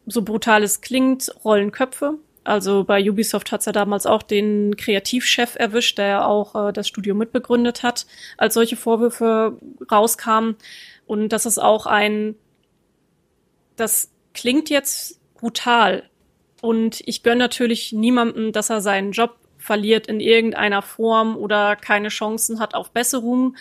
[0.06, 2.18] so brutal es klingt, rollen Köpfe.
[2.44, 6.88] Also bei Ubisoft hat's ja damals auch den Kreativchef erwischt, der ja auch äh, das
[6.88, 8.06] Studio mitbegründet hat,
[8.38, 9.58] als solche Vorwürfe
[9.90, 10.56] rauskamen.
[11.06, 12.36] Und das ist auch ein,
[13.76, 16.04] das klingt jetzt brutal.
[16.62, 19.36] Und ich gönne natürlich niemandem, dass er seinen Job
[19.70, 23.54] verliert in irgendeiner Form oder keine Chancen hat auf Besserung.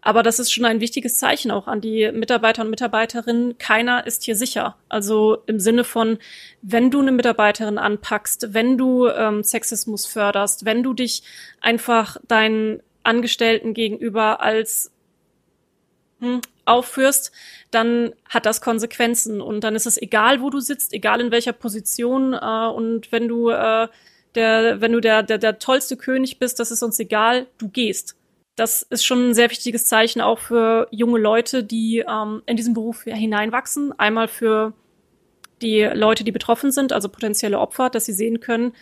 [0.00, 3.58] Aber das ist schon ein wichtiges Zeichen auch an die Mitarbeiter und Mitarbeiterinnen.
[3.58, 4.76] Keiner ist hier sicher.
[4.88, 6.18] Also im Sinne von,
[6.62, 11.22] wenn du eine Mitarbeiterin anpackst, wenn du ähm, Sexismus förderst, wenn du dich
[11.60, 14.90] einfach deinen Angestellten gegenüber als
[16.18, 17.30] hm, aufführst,
[17.70, 19.40] dann hat das Konsequenzen.
[19.40, 22.34] Und dann ist es egal, wo du sitzt, egal in welcher Position.
[22.34, 23.86] Äh, und wenn du äh,
[24.34, 28.16] der, wenn du der, der, der tollste König bist, das ist uns egal, du gehst
[28.56, 32.74] das ist schon ein sehr wichtiges Zeichen auch für junge Leute, die ähm, in diesen
[32.74, 33.98] Beruf hineinwachsen.
[33.98, 34.74] Einmal für
[35.62, 38.74] die Leute, die betroffen sind, also potenzielle Opfer, dass sie sehen können,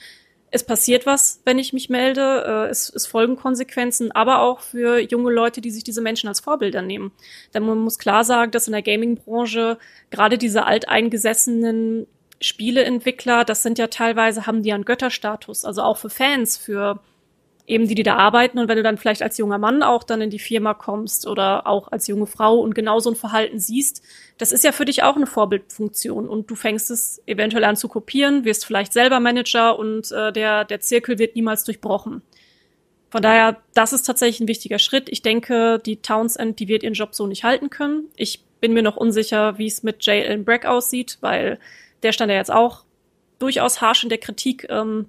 [0.52, 4.98] es passiert was, wenn ich mich melde, äh, es, es folgen Konsequenzen, aber auch für
[4.98, 7.12] junge Leute, die sich diese Menschen als Vorbilder nehmen.
[7.54, 9.78] Denn man muss klar sagen, dass in der Gaming-Branche
[10.10, 12.08] gerade diese alteingesessenen
[12.40, 17.00] Spieleentwickler, das sind ja teilweise, haben die einen Götterstatus, also auch für Fans, für
[17.70, 18.58] eben die, die da arbeiten.
[18.58, 21.66] Und wenn du dann vielleicht als junger Mann auch dann in die Firma kommst oder
[21.66, 24.02] auch als junge Frau und genau so ein Verhalten siehst,
[24.38, 26.28] das ist ja für dich auch eine Vorbildfunktion.
[26.28, 30.64] Und du fängst es eventuell an zu kopieren, wirst vielleicht selber Manager und äh, der,
[30.64, 32.22] der Zirkel wird niemals durchbrochen.
[33.10, 35.08] Von daher, das ist tatsächlich ein wichtiger Schritt.
[35.08, 38.04] Ich denke, die Townsend, die wird ihren Job so nicht halten können.
[38.16, 40.26] Ich bin mir noch unsicher, wie es mit J.
[40.26, 41.58] Allen aussieht, weil
[42.02, 42.84] der stand ja jetzt auch
[43.38, 44.66] durchaus harsch in der Kritik.
[44.68, 45.06] Ähm,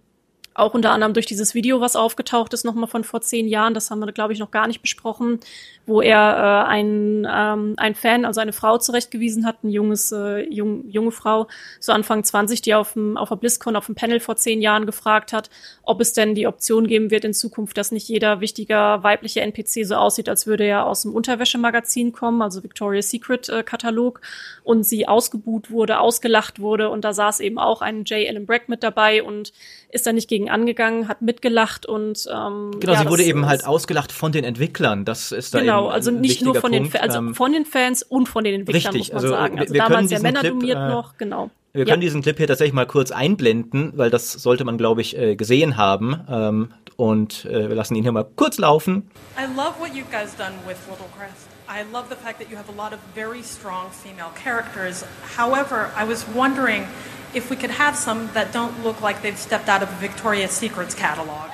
[0.54, 3.90] auch unter anderem durch dieses Video, was aufgetaucht ist, nochmal von vor zehn Jahren, das
[3.90, 5.40] haben wir, glaube ich, noch gar nicht besprochen,
[5.86, 10.42] wo er äh, ein, ähm, ein Fan, also eine Frau zurechtgewiesen hat, ein junges, äh,
[10.50, 11.48] jung, junge Frau,
[11.80, 14.86] so Anfang 20, die auf, dem, auf der BlizzCon auf dem Panel vor zehn Jahren
[14.86, 15.50] gefragt hat,
[15.84, 19.86] ob es denn die Option geben wird in Zukunft, dass nicht jeder wichtiger weibliche NPC
[19.86, 24.22] so aussieht, als würde er aus dem Unterwäschemagazin kommen, also Victoria's Secret äh, Katalog,
[24.64, 28.28] und sie ausgebuht wurde, ausgelacht wurde und da saß eben auch ein J.
[28.28, 29.54] Allen Brack mit dabei und
[29.90, 33.66] ist da nicht gegen angegangen, hat mitgelacht und ähm, genau, ja, sie wurde eben halt
[33.66, 35.06] ausgelacht von den Entwicklern.
[35.06, 36.94] Das ist da genau, also nicht nur von Punkt.
[36.94, 39.60] den, also ähm, von den Fans und von den Entwicklern richtig, muss man also sagen.
[39.60, 41.50] Also wir damals ja Männer Clip, dominiert äh, noch, genau.
[41.74, 41.94] Wir ja.
[41.94, 45.36] können diesen Clip hier tatsächlich mal kurz einblenden, weil das sollte man, glaube ich, äh,
[45.36, 46.20] gesehen haben.
[46.30, 49.10] Ähm, und äh, wir lassen ihn hier mal kurz laufen.
[49.38, 51.51] I love what you guys done with Little Crest.
[51.72, 55.06] I love the fact that you have a lot of very strong female characters.
[55.24, 56.86] However, I was wondering
[57.34, 60.52] if we could have some that don't look like they've stepped out of a Victoria's
[60.52, 61.50] Secrets catalog.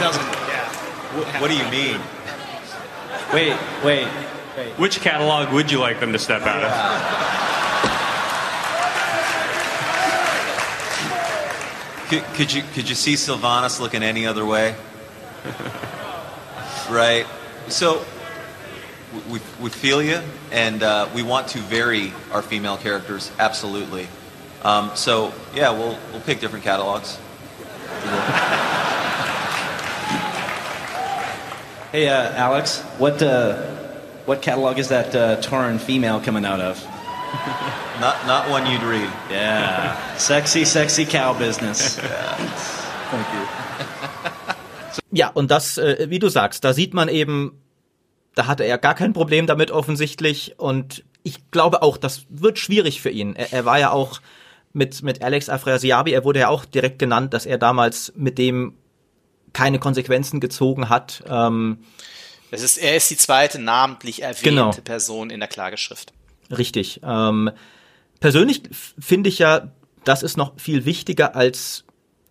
[0.00, 1.38] Doesn't, yeah.
[1.38, 2.00] What do you mean?
[3.34, 4.08] Wait, wait,
[4.56, 4.72] wait.
[4.78, 7.61] Which catalog would you like them to step out of?
[12.12, 14.74] Could, could you could you see Sylvanas looking any other way?
[16.90, 17.24] right.
[17.68, 18.04] So
[19.30, 20.20] we, we feel you,
[20.50, 24.08] and uh, we want to vary our female characters absolutely.
[24.62, 27.16] Um, so yeah, we'll we'll pick different catalogs.
[31.92, 33.56] Hey, uh, Alex, what uh,
[34.26, 36.91] what catalog is that uh, Tauren female coming out of?
[38.00, 39.08] Not not one you'd read.
[39.30, 41.96] Yeah, sexy, sexy cow business.
[43.10, 43.46] Thank you.
[45.14, 47.60] Ja, und das, äh, wie du sagst, da sieht man eben,
[48.34, 53.02] da hatte er gar kein Problem damit offensichtlich und ich glaube auch, das wird schwierig
[53.02, 53.36] für ihn.
[53.36, 54.20] Er, er war ja auch
[54.72, 58.74] mit, mit Alex Afrasiabi, er wurde ja auch direkt genannt, dass er damals mit dem
[59.52, 61.22] keine Konsequenzen gezogen hat.
[61.28, 61.84] Ähm,
[62.50, 64.70] es ist, er ist die zweite namentlich erwähnte Genau.
[64.72, 66.14] Person in der Klageschrift.
[66.56, 67.00] Richtig.
[67.02, 67.50] Ähm,
[68.20, 69.72] persönlich finde ich ja,
[70.04, 71.84] das ist noch viel wichtiger als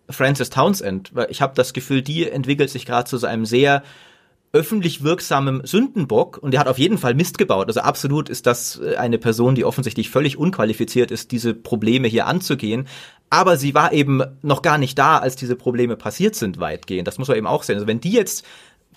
[0.08, 3.82] Frances Townsend, weil ich habe das Gefühl, die entwickelt sich gerade zu so einem sehr
[4.52, 7.68] öffentlich wirksamen Sündenbock und der hat auf jeden Fall Mist gebaut.
[7.68, 12.26] Also absolut ist das äh, eine Person, die offensichtlich völlig unqualifiziert ist, diese Probleme hier
[12.26, 12.86] anzugehen.
[13.30, 17.08] Aber sie war eben noch gar nicht da, als diese Probleme passiert sind, weitgehend.
[17.08, 17.76] Das muss man eben auch sehen.
[17.76, 18.44] Also wenn die jetzt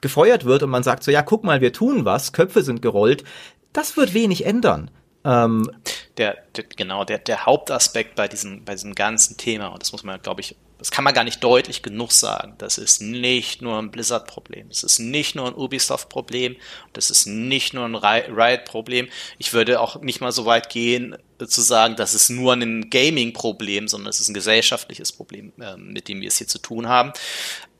[0.02, 3.24] gefeuert wird und man sagt so, ja, guck mal, wir tun was, Köpfe sind gerollt,
[3.72, 4.92] das wird wenig ändern.
[5.26, 5.70] Ähm,
[6.18, 10.04] Der, der genau der, der Hauptaspekt bei diesem, bei diesem ganzen Thema, und das muss
[10.04, 12.54] man, glaube ich, das kann man gar nicht deutlich genug sagen.
[12.58, 14.70] Das ist nicht nur ein Blizzard-Problem.
[14.70, 16.58] Das ist nicht nur ein Ubisoft-Problem.
[16.94, 19.08] Das ist nicht nur ein Ri- Riot-Problem.
[19.38, 22.90] Ich würde auch nicht mal so weit gehen, äh, zu sagen, das ist nur ein
[22.90, 26.88] Gaming-Problem, sondern es ist ein gesellschaftliches Problem, äh, mit dem wir es hier zu tun
[26.88, 27.14] haben.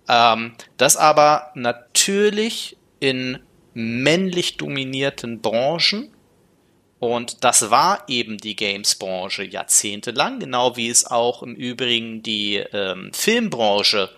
[0.08, 3.40] Ähm, das aber natürlich in
[3.74, 6.15] männlich dominierten Branchen
[7.00, 13.12] und das war eben die Games-Branche jahrzehntelang, genau wie es auch im Übrigen die ähm,
[13.14, 14.10] Filmbranche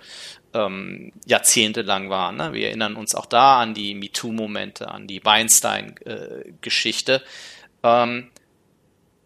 [0.53, 2.31] ähm, jahrzehntelang war.
[2.31, 2.53] Ne?
[2.53, 7.23] Wir erinnern uns auch da an die MeToo-Momente, an die Weinstein-Geschichte.
[7.83, 8.31] ähm,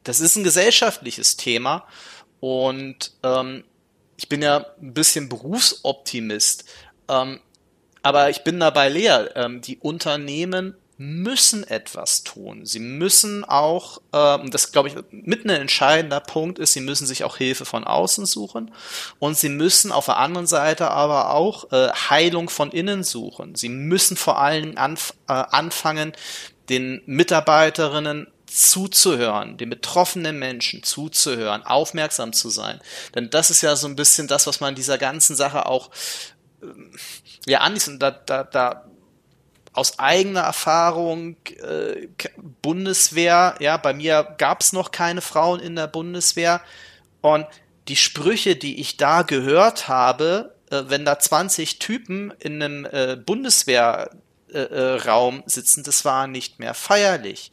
[0.04, 1.86] das ist ein gesellschaftliches Thema
[2.40, 3.64] und ähm,
[4.18, 6.66] ich bin ja ein bisschen Berufsoptimist,
[7.08, 7.40] ähm,
[8.02, 9.32] aber ich bin dabei leer.
[9.36, 12.64] Ähm, die Unternehmen müssen etwas tun.
[12.64, 17.24] Sie müssen auch, ähm, das glaube ich mit ein entscheidender Punkt ist, sie müssen sich
[17.24, 18.72] auch Hilfe von außen suchen
[19.18, 23.56] und sie müssen auf der anderen Seite aber auch äh, Heilung von innen suchen.
[23.56, 26.14] Sie müssen vor allem anf äh, anfangen,
[26.70, 32.80] den Mitarbeiterinnen zuzuhören, den betroffenen Menschen zuzuhören, aufmerksam zu sein.
[33.16, 35.90] Denn das ist ja so ein bisschen das, was man dieser ganzen Sache auch
[36.62, 36.92] ähm,
[37.48, 37.88] ja anliest.
[37.88, 38.86] Und da, da, da
[39.74, 42.08] aus eigener Erfahrung äh,
[42.62, 46.62] Bundeswehr, ja, bei mir gab es noch keine Frauen in der Bundeswehr
[47.22, 47.46] und
[47.88, 53.16] die Sprüche, die ich da gehört habe, äh, wenn da 20 Typen in einem äh,
[53.16, 54.16] Bundeswehrraum
[54.54, 57.52] äh, äh, sitzen, das war nicht mehr feierlich.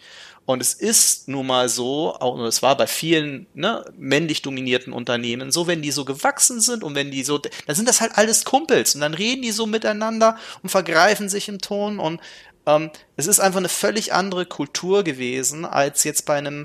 [0.48, 4.94] Und es ist nun mal so, auch und es war bei vielen ne, männlich dominierten
[4.94, 8.12] Unternehmen so, wenn die so gewachsen sind und wenn die so, dann sind das halt
[8.14, 12.22] alles Kumpels und dann reden die so miteinander und vergreifen sich im Ton und
[12.64, 16.64] ähm, es ist einfach eine völlig andere Kultur gewesen als jetzt bei einem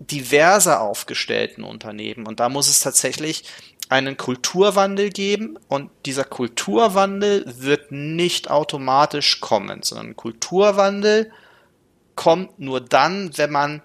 [0.00, 2.26] diverser aufgestellten Unternehmen.
[2.26, 3.44] Und da muss es tatsächlich
[3.88, 11.30] einen Kulturwandel geben und dieser Kulturwandel wird nicht automatisch kommen, sondern Kulturwandel
[12.14, 13.82] kommt nur dann, wenn man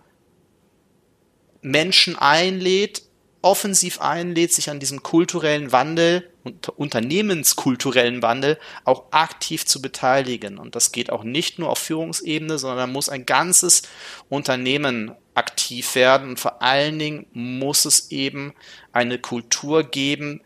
[1.62, 3.04] Menschen einlädt,
[3.42, 10.58] offensiv einlädt, sich an diesem kulturellen Wandel und unternehmenskulturellen Wandel auch aktiv zu beteiligen.
[10.58, 13.84] Und das geht auch nicht nur auf Führungsebene, sondern da muss ein ganzes
[14.28, 16.30] Unternehmen aktiv werden.
[16.30, 18.54] Und vor allen Dingen muss es eben
[18.92, 20.42] eine Kultur geben,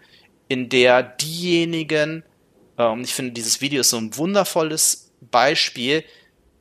[0.47, 2.23] in der diejenigen,
[2.77, 6.03] ähm, ich finde, dieses Video ist so ein wundervolles Beispiel,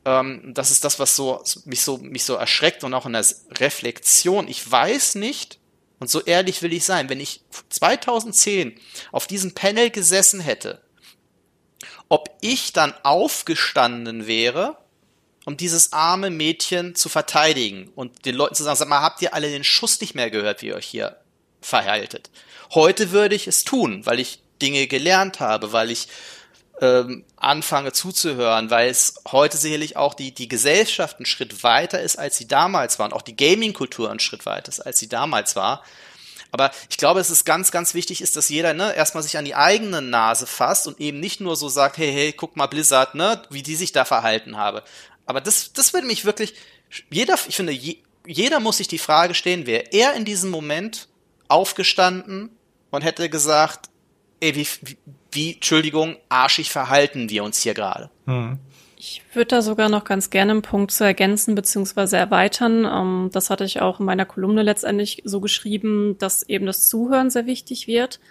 [0.05, 3.25] ähm, das ist das, was so, mich so, mich so erschreckt und auch in der
[3.51, 4.47] Reflexion.
[4.47, 5.59] Ich weiß nicht,
[5.99, 8.77] und so ehrlich will ich sein, wenn ich 2010
[9.11, 10.81] auf diesem Panel gesessen hätte,
[12.09, 14.77] ob ich dann aufgestanden wäre,
[15.45, 19.33] um dieses arme Mädchen zu verteidigen und den Leuten zu sagen, sag mal, habt ihr
[19.33, 21.17] alle den Schuss nicht mehr gehört, wie ihr euch hier
[21.61, 22.29] verhaltet?
[22.73, 26.07] Heute würde ich es tun, weil ich Dinge gelernt habe, weil ich
[26.81, 32.17] ähm, anfange zuzuhören, weil es heute sicherlich auch die, die Gesellschaft einen Schritt weiter ist,
[32.17, 35.55] als sie damals war und auch die Gaming-Kultur einen Schritt weiter ist, als sie damals
[35.55, 35.83] war.
[36.51, 39.45] Aber ich glaube, es ist ganz, ganz wichtig ist, dass jeder ne, erstmal sich an
[39.45, 43.15] die eigene Nase fasst und eben nicht nur so sagt, hey, hey, guck mal Blizzard,
[43.15, 44.83] ne, wie die sich da verhalten habe.
[45.25, 46.53] Aber das, das würde mich wirklich,
[47.09, 47.97] jeder, ich finde, je,
[48.27, 51.07] jeder muss sich die Frage stellen, wäre er in diesem Moment
[51.47, 52.51] aufgestanden
[52.91, 53.89] und hätte gesagt,
[54.39, 54.97] ey, wie, wie,
[55.33, 58.09] wie Entschuldigung, arschig verhalten wir uns hier gerade.
[58.25, 58.59] Hm.
[59.05, 62.15] Ich würde da sogar noch ganz gerne einen Punkt zu ergänzen bzw.
[62.15, 62.85] erweitern.
[62.85, 67.29] Ähm, das hatte ich auch in meiner Kolumne letztendlich so geschrieben, dass eben das Zuhören
[67.29, 68.21] sehr wichtig wird.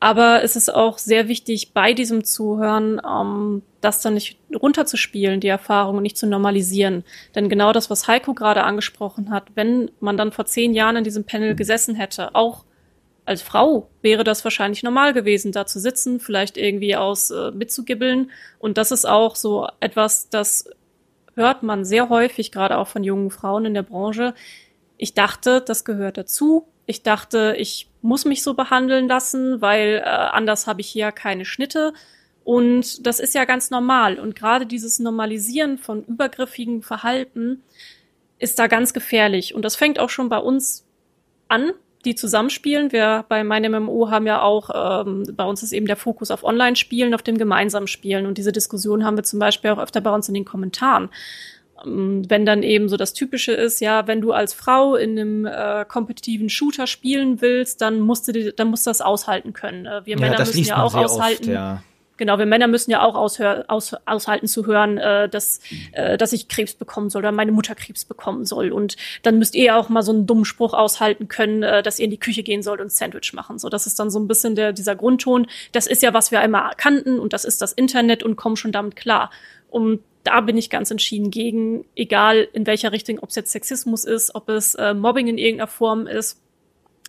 [0.00, 5.48] Aber es ist auch sehr wichtig, bei diesem Zuhören ähm, das dann nicht runterzuspielen, die
[5.48, 7.02] Erfahrung und nicht zu normalisieren.
[7.34, 11.04] Denn genau das, was Heiko gerade angesprochen hat, wenn man dann vor zehn Jahren in
[11.04, 12.64] diesem Panel gesessen hätte, auch
[13.28, 18.30] als Frau wäre das wahrscheinlich normal gewesen, da zu sitzen, vielleicht irgendwie aus äh, mitzugibbeln.
[18.58, 20.70] Und das ist auch so etwas, das
[21.34, 24.34] hört man sehr häufig, gerade auch von jungen Frauen in der Branche.
[24.96, 26.66] Ich dachte, das gehört dazu.
[26.86, 31.44] Ich dachte, ich muss mich so behandeln lassen, weil äh, anders habe ich hier keine
[31.44, 31.92] Schnitte.
[32.44, 34.18] Und das ist ja ganz normal.
[34.18, 37.62] Und gerade dieses Normalisieren von übergriffigen Verhalten
[38.38, 39.54] ist da ganz gefährlich.
[39.54, 40.86] Und das fängt auch schon bei uns
[41.48, 41.72] an,
[42.04, 42.92] die zusammenspielen.
[42.92, 46.44] Wir bei meinem MMO haben ja auch, ähm, bei uns ist eben der Fokus auf
[46.44, 48.26] Online-Spielen, auf dem gemeinsamen Spielen.
[48.26, 51.10] Und diese Diskussion haben wir zum Beispiel auch öfter bei uns in den Kommentaren.
[51.84, 55.46] Ähm, wenn dann eben so das Typische ist, ja, wenn du als Frau in einem
[55.46, 59.86] äh, kompetitiven Shooter spielen willst, dann musst du, dann musst du das aushalten können.
[59.86, 61.44] Äh, wir ja, Männer müssen ja auch aushalten.
[61.44, 61.82] Oft, ja
[62.18, 65.60] Genau, wir Männer müssen ja auch aushör, aus, aushalten zu hören, äh, dass,
[65.92, 68.72] äh, dass ich Krebs bekommen soll oder meine Mutter Krebs bekommen soll.
[68.72, 72.04] Und dann müsst ihr auch mal so einen dummen Spruch aushalten können, äh, dass ihr
[72.04, 73.58] in die Küche gehen sollt und Sandwich machen.
[73.58, 75.46] So, das ist dann so ein bisschen der, dieser Grundton.
[75.70, 78.72] Das ist ja, was wir einmal kannten und das ist das Internet und kommen schon
[78.72, 79.30] damit klar.
[79.70, 84.04] Und da bin ich ganz entschieden gegen, egal in welcher Richtung, ob es jetzt Sexismus
[84.04, 86.40] ist, ob es äh, Mobbing in irgendeiner Form ist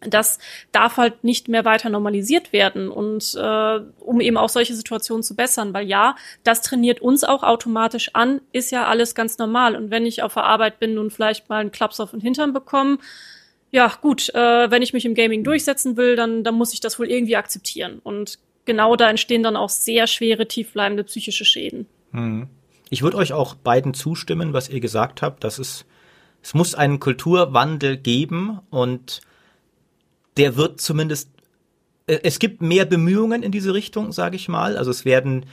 [0.01, 0.39] das
[0.71, 5.35] darf halt nicht mehr weiter normalisiert werden und äh, um eben auch solche Situationen zu
[5.35, 9.91] bessern, weil ja, das trainiert uns auch automatisch an, ist ja alles ganz normal und
[9.91, 12.99] wenn ich auf der Arbeit bin und vielleicht mal einen Klaps auf den Hintern bekomme,
[13.71, 16.97] ja gut, äh, wenn ich mich im Gaming durchsetzen will, dann, dann muss ich das
[16.97, 21.87] wohl irgendwie akzeptieren und genau da entstehen dann auch sehr schwere, tiefbleibende psychische Schäden.
[22.11, 22.47] Hm.
[22.91, 25.85] Ich würde euch auch beiden zustimmen, was ihr gesagt habt, dass es
[26.41, 29.21] es muss einen Kulturwandel geben und
[30.39, 31.29] der wird zumindest,
[32.07, 34.77] äh, es gibt mehr Bemühungen in diese Richtung, sage ich mal.
[34.77, 35.45] Also es werden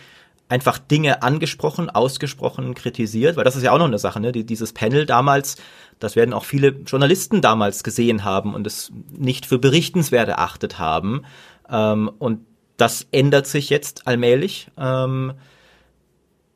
[0.49, 4.31] einfach Dinge angesprochen, ausgesprochen, kritisiert, weil das ist ja auch noch eine Sache, ne?
[4.31, 5.57] Die, dieses Panel damals,
[5.99, 11.23] das werden auch viele Journalisten damals gesehen haben und es nicht für berichtenswert erachtet haben.
[11.69, 14.69] Ähm, und das ändert sich jetzt allmählich.
[14.79, 15.33] Ähm,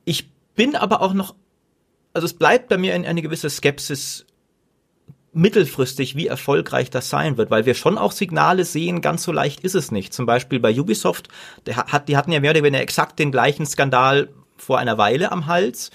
[0.05, 1.35] ich bin aber auch noch,
[2.12, 4.24] also es bleibt bei mir eine gewisse Skepsis
[5.33, 9.61] mittelfristig, wie erfolgreich das sein wird, weil wir schon auch Signale sehen, ganz so leicht
[9.61, 10.12] ist es nicht.
[10.12, 11.28] Zum Beispiel bei Ubisoft,
[11.66, 15.31] der hat, die hatten ja mehr oder weniger exakt den gleichen Skandal vor einer Weile
[15.31, 15.91] am Hals.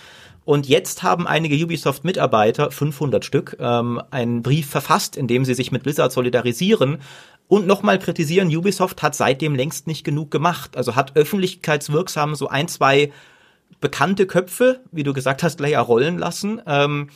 [0.45, 5.71] Und jetzt haben einige Ubisoft-Mitarbeiter, 500 Stück, ähm, einen Brief verfasst, in dem sie sich
[5.71, 6.99] mit Blizzard solidarisieren
[7.47, 10.75] und nochmal kritisieren, Ubisoft hat seitdem längst nicht genug gemacht.
[10.77, 13.11] Also hat öffentlichkeitswirksam so ein, zwei
[13.81, 16.61] bekannte Köpfe, wie du gesagt hast, gleich rollen lassen.
[16.65, 17.09] Ähm,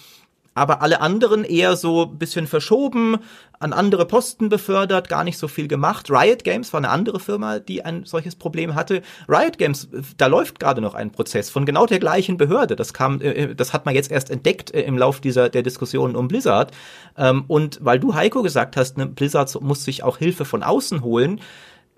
[0.53, 3.17] aber alle anderen eher so bisschen verschoben,
[3.59, 6.09] an andere Posten befördert, gar nicht so viel gemacht.
[6.09, 9.01] Riot Games war eine andere Firma, die ein solches Problem hatte.
[9.27, 12.75] Riot Games, da läuft gerade noch ein Prozess von genau der gleichen Behörde.
[12.75, 15.63] Das kam, äh, äh, das hat man jetzt erst entdeckt äh, im Lauf dieser der
[15.63, 16.71] Diskussionen um Blizzard.
[17.17, 21.03] Ähm, und weil du Heiko gesagt hast, ne, Blizzard muss sich auch Hilfe von außen
[21.03, 21.41] holen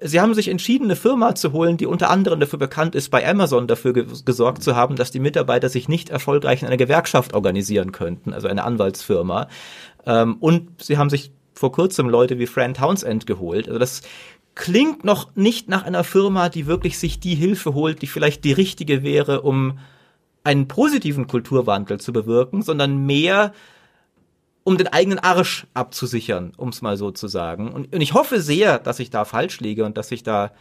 [0.03, 3.27] Sie haben sich entschieden, eine Firma zu holen, die unter anderem dafür bekannt ist, bei
[3.27, 7.33] Amazon dafür ge gesorgt zu haben, dass die Mitarbeiter sich nicht erfolgreich in einer Gewerkschaft
[7.33, 9.47] organisieren könnten, also eine Anwaltsfirma.
[10.05, 13.67] Ähm, und sie haben sich vor kurzem Leute wie Fran Townsend geholt.
[13.67, 14.01] Also das
[14.55, 18.53] klingt noch nicht nach einer Firma, die wirklich sich die Hilfe holt, die vielleicht die
[18.53, 19.77] richtige wäre, um
[20.43, 23.53] einen positiven Kulturwandel zu bewirken, sondern mehr
[24.63, 27.71] um den eigenen Arsch abzusichern, um es mal so zu sagen.
[27.71, 30.51] Und, und ich hoffe sehr, dass ich da falsch liege und dass ich da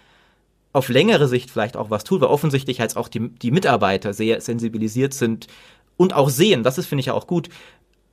[0.73, 4.41] auf längere Sicht vielleicht auch was tut, weil offensichtlich jetzt auch die, die Mitarbeiter sehr
[4.41, 5.49] sensibilisiert sind
[5.97, 7.49] und auch sehen, das ist, finde ich ja auch gut,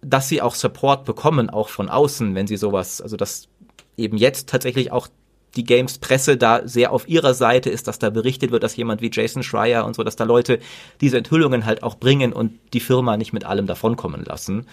[0.02, 3.48] dass sie auch Support bekommen, auch von außen, wenn sie sowas, also dass
[3.96, 5.08] eben jetzt tatsächlich auch
[5.56, 9.10] die Games-Presse da sehr auf ihrer Seite ist, dass da berichtet wird, dass jemand wie
[9.12, 10.60] Jason Schreier und so, dass da Leute
[11.02, 14.68] diese Enthüllungen halt auch bringen und die Firma nicht mit allem davonkommen lassen.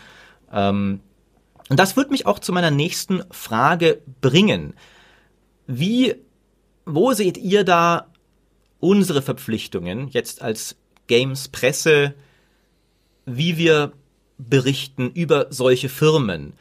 [0.55, 1.01] Ähm,
[1.69, 4.75] und das wird mich auch zu meiner nächsten Frage bringen.
[5.67, 6.15] Wie,
[6.87, 8.07] wo seht ihr da
[8.81, 10.77] unsere Verpflichtungen jetzt als
[11.07, 12.15] Games Presse,
[13.27, 13.93] wie wir
[14.39, 16.53] berichten über solche Firmen?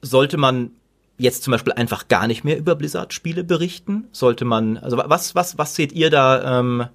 [0.00, 0.70] Sollte man
[1.18, 4.08] jetzt zum Beispiel einfach gar nicht mehr über Blizzard-Spiele berichten?
[4.12, 6.60] Sollte man, also was, was, was seht ihr da?
[6.60, 6.86] Ähm,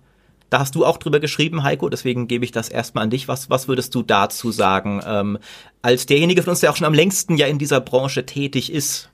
[0.50, 3.28] da hast du auch drüber geschrieben, Heiko, deswegen gebe ich das erstmal an dich.
[3.28, 5.02] Was, was würdest du dazu sagen?
[5.06, 5.38] Ähm,
[5.82, 9.10] als derjenige von uns, der auch schon am längsten ja in dieser Branche tätig ist.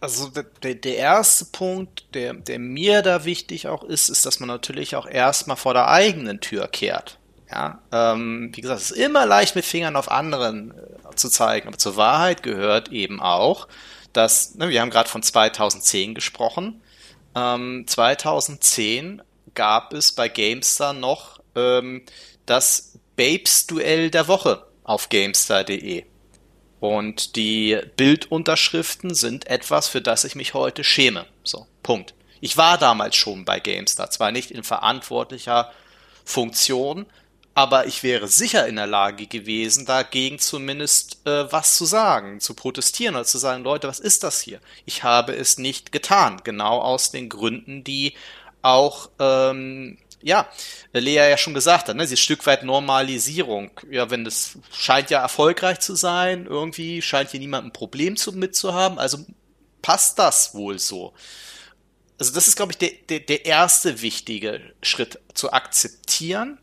[0.00, 0.30] Also
[0.62, 4.96] der, der erste Punkt, der, der mir da wichtig auch ist, ist, dass man natürlich
[4.96, 7.18] auch erstmal vor der eigenen Tür kehrt.
[7.48, 11.68] Ja, ähm, wie gesagt, es ist immer leicht mit Fingern auf anderen äh, zu zeigen,
[11.68, 13.68] aber zur Wahrheit gehört eben auch,
[14.12, 16.80] dass, ne, wir haben gerade von 2010 gesprochen,
[17.36, 19.22] ähm, 2010
[19.54, 22.02] gab es bei GameStar noch ähm,
[22.46, 26.04] das Babes-Duell der Woche auf GameStar.de.
[26.80, 31.26] Und die Bildunterschriften sind etwas, für das ich mich heute schäme.
[31.44, 32.14] So, Punkt.
[32.40, 35.70] Ich war damals schon bei GameStar, zwar nicht in verantwortlicher
[36.24, 37.06] Funktion,
[37.54, 42.54] aber ich wäre sicher in der Lage gewesen, dagegen zumindest äh, was zu sagen, zu
[42.54, 44.58] protestieren oder zu sagen, Leute, was ist das hier?
[44.86, 48.14] Ich habe es nicht getan, genau aus den Gründen, die
[48.62, 50.48] auch ähm, ja,
[50.92, 53.70] Lea ja schon gesagt hat, ne, dieses Stück weit Normalisierung.
[53.90, 58.32] Ja, wenn das scheint ja erfolgreich zu sein, irgendwie scheint hier niemand ein Problem zu,
[58.32, 59.18] mit zu haben, also
[59.82, 61.12] passt das wohl so.
[62.18, 66.58] Also das ist, glaube ich, der, der, der erste wichtige Schritt zu akzeptieren,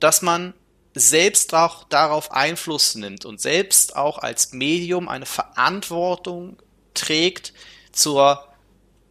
[0.00, 0.54] dass man
[0.94, 6.60] selbst auch darauf Einfluss nimmt und selbst auch als Medium eine Verantwortung
[6.92, 7.54] trägt
[7.92, 8.51] zur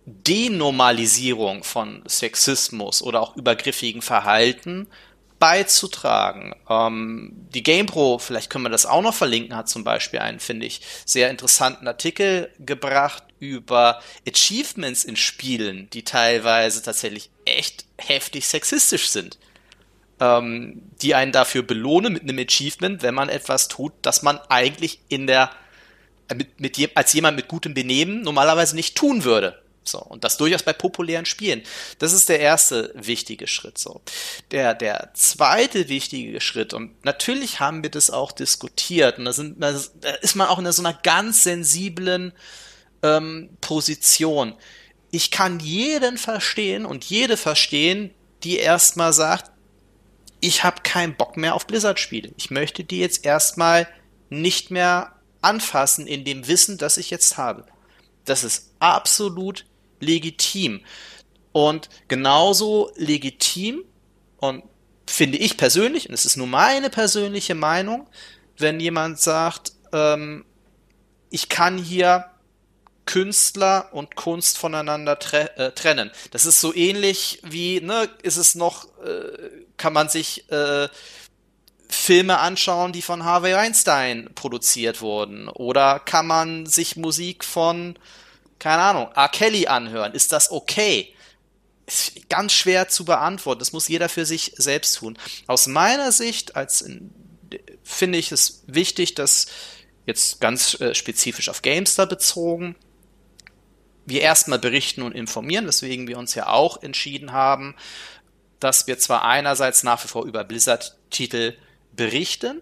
[0.05, 4.87] Denormalisierung von Sexismus oder auch übergriffigen Verhalten
[5.41, 6.55] beizutragen.
[6.69, 10.67] Ähm, die GamePro, vielleicht können wir das auch noch verlinken, hat zum Beispiel einen, finde
[10.67, 19.09] ich, sehr interessanten Artikel gebracht über Achievements in Spielen, die teilweise tatsächlich echt heftig sexistisch
[19.09, 19.39] sind.
[20.19, 24.99] Ähm, die einen dafür belohnen mit einem Achievement, wenn man etwas tut, das man eigentlich
[25.09, 25.51] in der
[26.35, 29.60] mit, mit, als jemand mit gutem Benehmen normalerweise nicht tun würde.
[29.83, 31.63] So, und das durchaus bei populären Spielen.
[31.97, 33.77] Das ist der erste wichtige Schritt.
[33.77, 34.01] So.
[34.51, 39.63] Der, der zweite wichtige Schritt, und natürlich haben wir das auch diskutiert, und da, sind,
[39.63, 39.69] da
[40.21, 42.33] ist man auch in so einer ganz sensiblen
[43.01, 44.53] ähm, Position.
[45.09, 48.13] Ich kann jeden verstehen und jede verstehen,
[48.43, 49.51] die erstmal sagt,
[50.41, 52.31] ich habe keinen Bock mehr auf Blizzard-Spiele.
[52.37, 53.87] Ich möchte die jetzt erstmal
[54.29, 57.65] nicht mehr anfassen in dem Wissen, das ich jetzt habe.
[58.25, 59.65] Das ist absolut
[60.01, 60.81] legitim.
[61.51, 63.83] Und genauso legitim
[64.37, 64.63] und
[65.07, 68.07] finde ich persönlich, und es ist nur meine persönliche Meinung,
[68.57, 70.45] wenn jemand sagt, ähm,
[71.29, 72.25] ich kann hier
[73.05, 76.11] Künstler und Kunst voneinander tre äh, trennen.
[76.31, 80.87] Das ist so ähnlich wie, ne, ist es noch, äh, kann man sich äh,
[81.89, 85.49] Filme anschauen, die von Harvey Weinstein produziert wurden?
[85.49, 87.97] Oder kann man sich Musik von
[88.61, 89.27] keine Ahnung, R.
[89.27, 91.15] Kelly anhören, ist das okay?
[92.29, 93.57] Ganz schwer zu beantworten.
[93.57, 95.17] Das muss jeder für sich selbst tun.
[95.47, 96.85] Aus meiner Sicht, als
[97.83, 99.47] finde ich es wichtig, dass
[100.05, 102.75] jetzt ganz äh, spezifisch auf Gamestar bezogen,
[104.05, 107.75] wir erstmal berichten und informieren, weswegen wir uns ja auch entschieden haben,
[108.59, 111.55] dass wir zwar einerseits nach wie vor über Blizzard-Titel
[111.93, 112.61] berichten,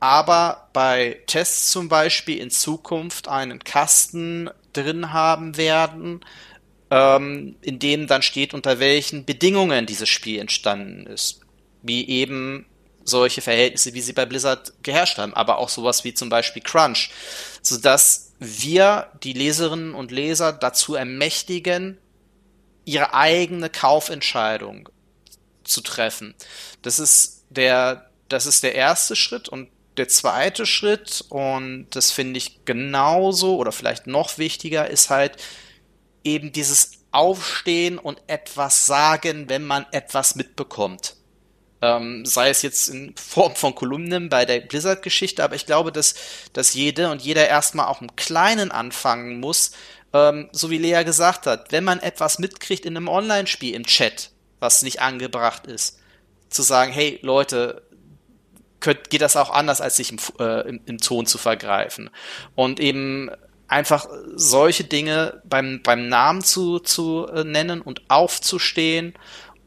[0.00, 6.20] aber bei Tests zum Beispiel in Zukunft einen Kasten drin haben werden,
[6.90, 11.40] ähm, in dem dann steht, unter welchen Bedingungen dieses Spiel entstanden ist.
[11.82, 12.66] Wie eben
[13.04, 17.10] solche Verhältnisse, wie sie bei Blizzard geherrscht haben, aber auch sowas wie zum Beispiel Crunch,
[17.62, 21.98] sodass wir die Leserinnen und Leser dazu ermächtigen,
[22.84, 24.88] ihre eigene Kaufentscheidung
[25.64, 26.34] zu treffen.
[26.82, 32.38] Das ist der, das ist der erste Schritt und der zweite Schritt, und das finde
[32.38, 35.36] ich genauso oder vielleicht noch wichtiger, ist halt
[36.24, 41.16] eben dieses Aufstehen und etwas sagen, wenn man etwas mitbekommt.
[41.80, 46.14] Ähm, sei es jetzt in Form von Kolumnen bei der Blizzard-Geschichte, aber ich glaube, dass,
[46.52, 49.72] dass jede und jeder erstmal auch im Kleinen anfangen muss,
[50.12, 54.30] ähm, so wie Lea gesagt hat, wenn man etwas mitkriegt in einem Online-Spiel im Chat,
[54.60, 55.98] was nicht angebracht ist,
[56.48, 57.82] zu sagen, hey Leute,
[58.84, 62.10] könnt, geht das auch anders, als sich im, äh, im, im Ton zu vergreifen.
[62.54, 63.30] Und eben
[63.66, 69.14] einfach solche Dinge beim, beim Namen zu, zu äh, nennen und aufzustehen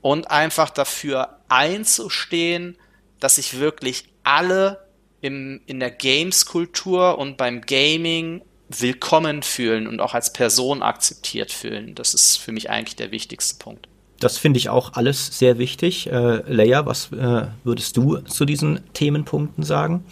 [0.01, 2.77] und einfach dafür einzustehen,
[3.19, 4.87] dass sich wirklich alle
[5.21, 11.95] im, in der Games-Kultur und beim Gaming willkommen fühlen und auch als Person akzeptiert fühlen.
[11.95, 13.87] Das ist für mich eigentlich der wichtigste Punkt.
[14.19, 16.11] Das finde ich auch alles sehr wichtig.
[16.11, 20.03] Äh, Leia, was äh, würdest du zu diesen Themenpunkten sagen?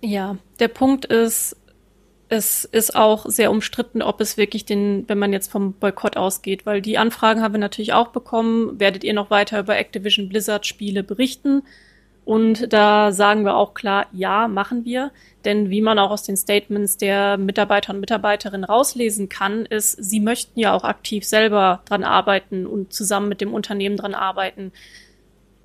[0.00, 1.56] Ja, der Punkt ist,
[2.28, 6.66] es ist auch sehr umstritten, ob es wirklich den, wenn man jetzt vom Boykott ausgeht,
[6.66, 8.80] weil die Anfragen haben wir natürlich auch bekommen.
[8.80, 11.62] Werdet ihr noch weiter über Activision Blizzard Spiele berichten?
[12.24, 15.10] Und da sagen wir auch klar, ja, machen wir.
[15.44, 20.20] Denn wie man auch aus den Statements der Mitarbeiter und Mitarbeiterinnen rauslesen kann, ist, sie
[20.20, 24.72] möchten ja auch aktiv selber dran arbeiten und zusammen mit dem Unternehmen dran arbeiten.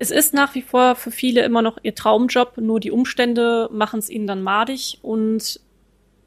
[0.00, 3.98] Es ist nach wie vor für viele immer noch ihr Traumjob, nur die Umstände machen
[3.98, 5.60] es ihnen dann madig und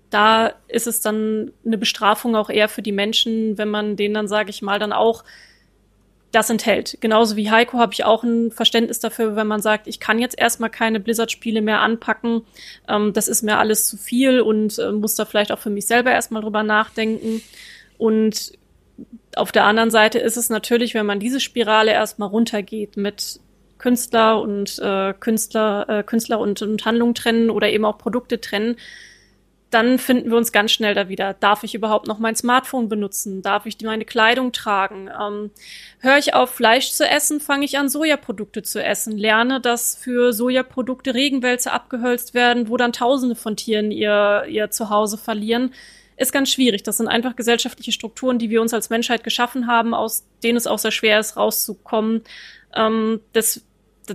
[0.10, 4.28] da ist es dann eine Bestrafung auch eher für die Menschen, wenn man denen dann,
[4.28, 5.24] sage ich mal, dann auch
[6.32, 6.98] das enthält.
[7.02, 10.40] Genauso wie Heiko habe ich auch ein Verständnis dafür, wenn man sagt, ich kann jetzt
[10.40, 12.44] erstmal keine Blizzard-Spiele mehr anpacken.
[12.88, 15.86] Ähm, das ist mir alles zu viel und äh, muss da vielleicht auch für mich
[15.88, 17.42] selber erstmal drüber nachdenken.
[17.98, 18.54] Und
[19.36, 23.40] auf der anderen Seite ist es natürlich, wenn man diese Spirale erstmal runtergeht mit
[23.78, 28.78] Künstler und äh, Künstler, äh, Künstler und, und Handlung trennen oder eben auch Produkte trennen,
[29.72, 31.34] dann finden wir uns ganz schnell da wieder.
[31.34, 33.41] Darf ich überhaupt noch mein Smartphone benutzen?
[33.41, 35.09] Darf ich meine Kleidung tragen?
[35.09, 35.49] Ähm,
[35.99, 37.39] Höre ich auf, Fleisch zu essen?
[37.39, 39.17] Fange ich an, Sojaprodukte zu essen?
[39.17, 45.17] Lerne, dass für Sojaprodukte Regenwälze abgehölzt werden, wo dann Tausende von Tieren ihr, ihr Zuhause
[45.17, 45.74] verlieren?
[46.17, 46.84] Ist ganz schwierig.
[46.84, 50.67] Das sind einfach gesellschaftliche Strukturen, die wir uns als Menschheit geschaffen haben, aus denen es
[50.67, 52.24] auch sehr schwer ist, rauszukommen.
[52.76, 53.61] Ähm, das,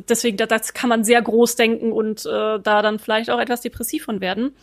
[0.08, 4.04] deswegen, das kann man sehr groß denken und äh, da dann vielleicht auch etwas depressiv
[4.04, 4.54] von werden.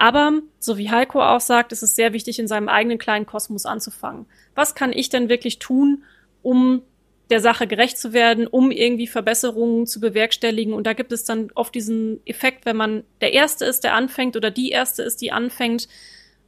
[0.00, 3.66] Aber, so wie Heiko auch sagt, ist es sehr wichtig, in seinem eigenen kleinen Kosmos
[3.66, 4.24] anzufangen.
[4.54, 6.04] Was kann ich denn wirklich tun,
[6.40, 6.80] um
[7.28, 10.72] der Sache gerecht zu werden, um irgendwie Verbesserungen zu bewerkstelligen.
[10.72, 14.36] Und da gibt es dann oft diesen Effekt, wenn man der Erste ist, der anfängt
[14.36, 15.86] oder die Erste ist, die anfängt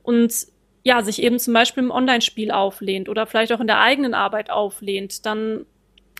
[0.02, 0.34] und
[0.82, 4.50] ja, sich eben zum Beispiel im Online-Spiel auflehnt oder vielleicht auch in der eigenen Arbeit
[4.50, 5.66] auflehnt, dann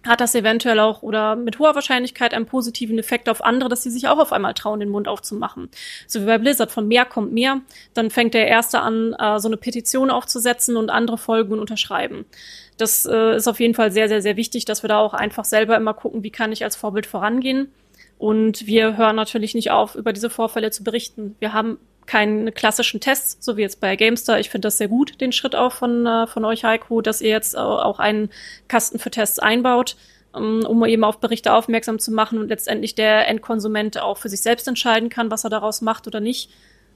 [0.07, 3.91] hat das eventuell auch oder mit hoher Wahrscheinlichkeit einen positiven Effekt auf andere, dass sie
[3.91, 5.69] sich auch auf einmal trauen, den Mund aufzumachen.
[6.07, 7.61] So wie bei Blizzard, von mehr kommt mehr.
[7.95, 12.25] Dann fängt der Erste an, äh, so eine Petition aufzusetzen und andere folgen und unterschreiben.
[12.79, 15.45] Das äh, ist auf jeden Fall sehr, sehr, sehr wichtig, dass wir da auch einfach
[15.45, 17.73] selber immer gucken, wie kann ich als Vorbild vorangehen.
[18.19, 21.37] Und wir hören natürlich nicht auf, über diese Vorfälle zu berichten.
[21.41, 24.41] Wir haben keine klassischen Tests, so wie jetzt bei GameStar.
[24.41, 27.31] Ich finde das sehr gut, den Schritt auch von, äh, von euch, Heiko, dass ihr
[27.31, 28.31] jetzt auch einen
[28.69, 29.97] Kasten für Tests einbaut,
[30.35, 34.43] ähm, um eben auf Berichte aufmerksam zu machen und letztendlich der Endkonsument auch für sich
[34.43, 36.51] selbst entscheiden kann, was er daraus macht oder nicht.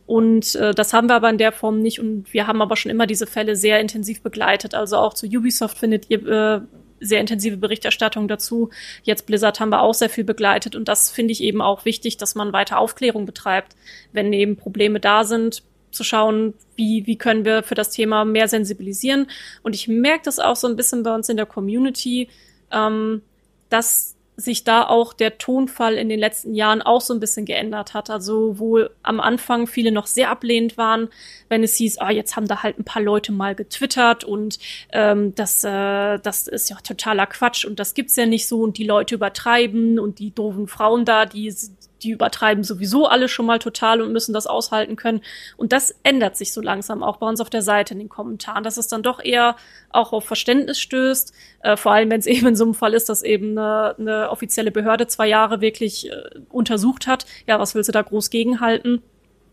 [0.07, 1.98] Und äh, das haben wir aber in der Form nicht.
[2.00, 4.74] Und wir haben aber schon immer diese Fälle sehr intensiv begleitet.
[4.74, 6.61] Also auch zu Ubisoft findet ihr äh,
[7.01, 8.70] sehr intensive Berichterstattung dazu.
[9.03, 12.16] Jetzt Blizzard haben wir auch sehr viel begleitet und das finde ich eben auch wichtig,
[12.16, 13.76] dass man weiter Aufklärung betreibt,
[14.12, 18.49] wenn eben Probleme da sind, zu schauen, wie, wie können wir für das Thema mehr
[18.49, 19.28] sensibilisieren.
[19.62, 22.28] Und ich merke das auch so ein bisschen bei uns in der Community,
[22.70, 23.22] ähm,
[23.70, 27.95] dass sich da auch der Tonfall in den letzten Jahren auch so ein bisschen geändert
[27.95, 28.11] hat.
[28.11, 31.09] Also wo am Anfang viele noch sehr ablehnend waren,
[31.49, 34.59] wenn es hieß, ah, jetzt haben da halt ein paar Leute mal getwittert und
[34.93, 38.76] ähm, das, äh, das ist ja totaler Quatsch und das gibt's ja nicht so und
[38.78, 41.55] die Leute übertreiben und die doofen Frauen da, die
[42.03, 45.22] die übertreiben sowieso alle schon mal total und müssen das aushalten können.
[45.57, 48.64] Und das ändert sich so langsam auch bei uns auf der Seite in den Kommentaren,
[48.64, 49.57] dass es dann doch eher
[49.90, 53.09] auch auf Verständnis stößt, äh, vor allem wenn es eben in so einem Fall ist,
[53.09, 56.12] dass eben eine, eine offizielle Behörde zwei Jahre wirklich äh,
[56.51, 57.26] untersucht hat.
[57.47, 59.03] Ja, was willst du da groß gegenhalten?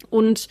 [0.10, 0.48] Und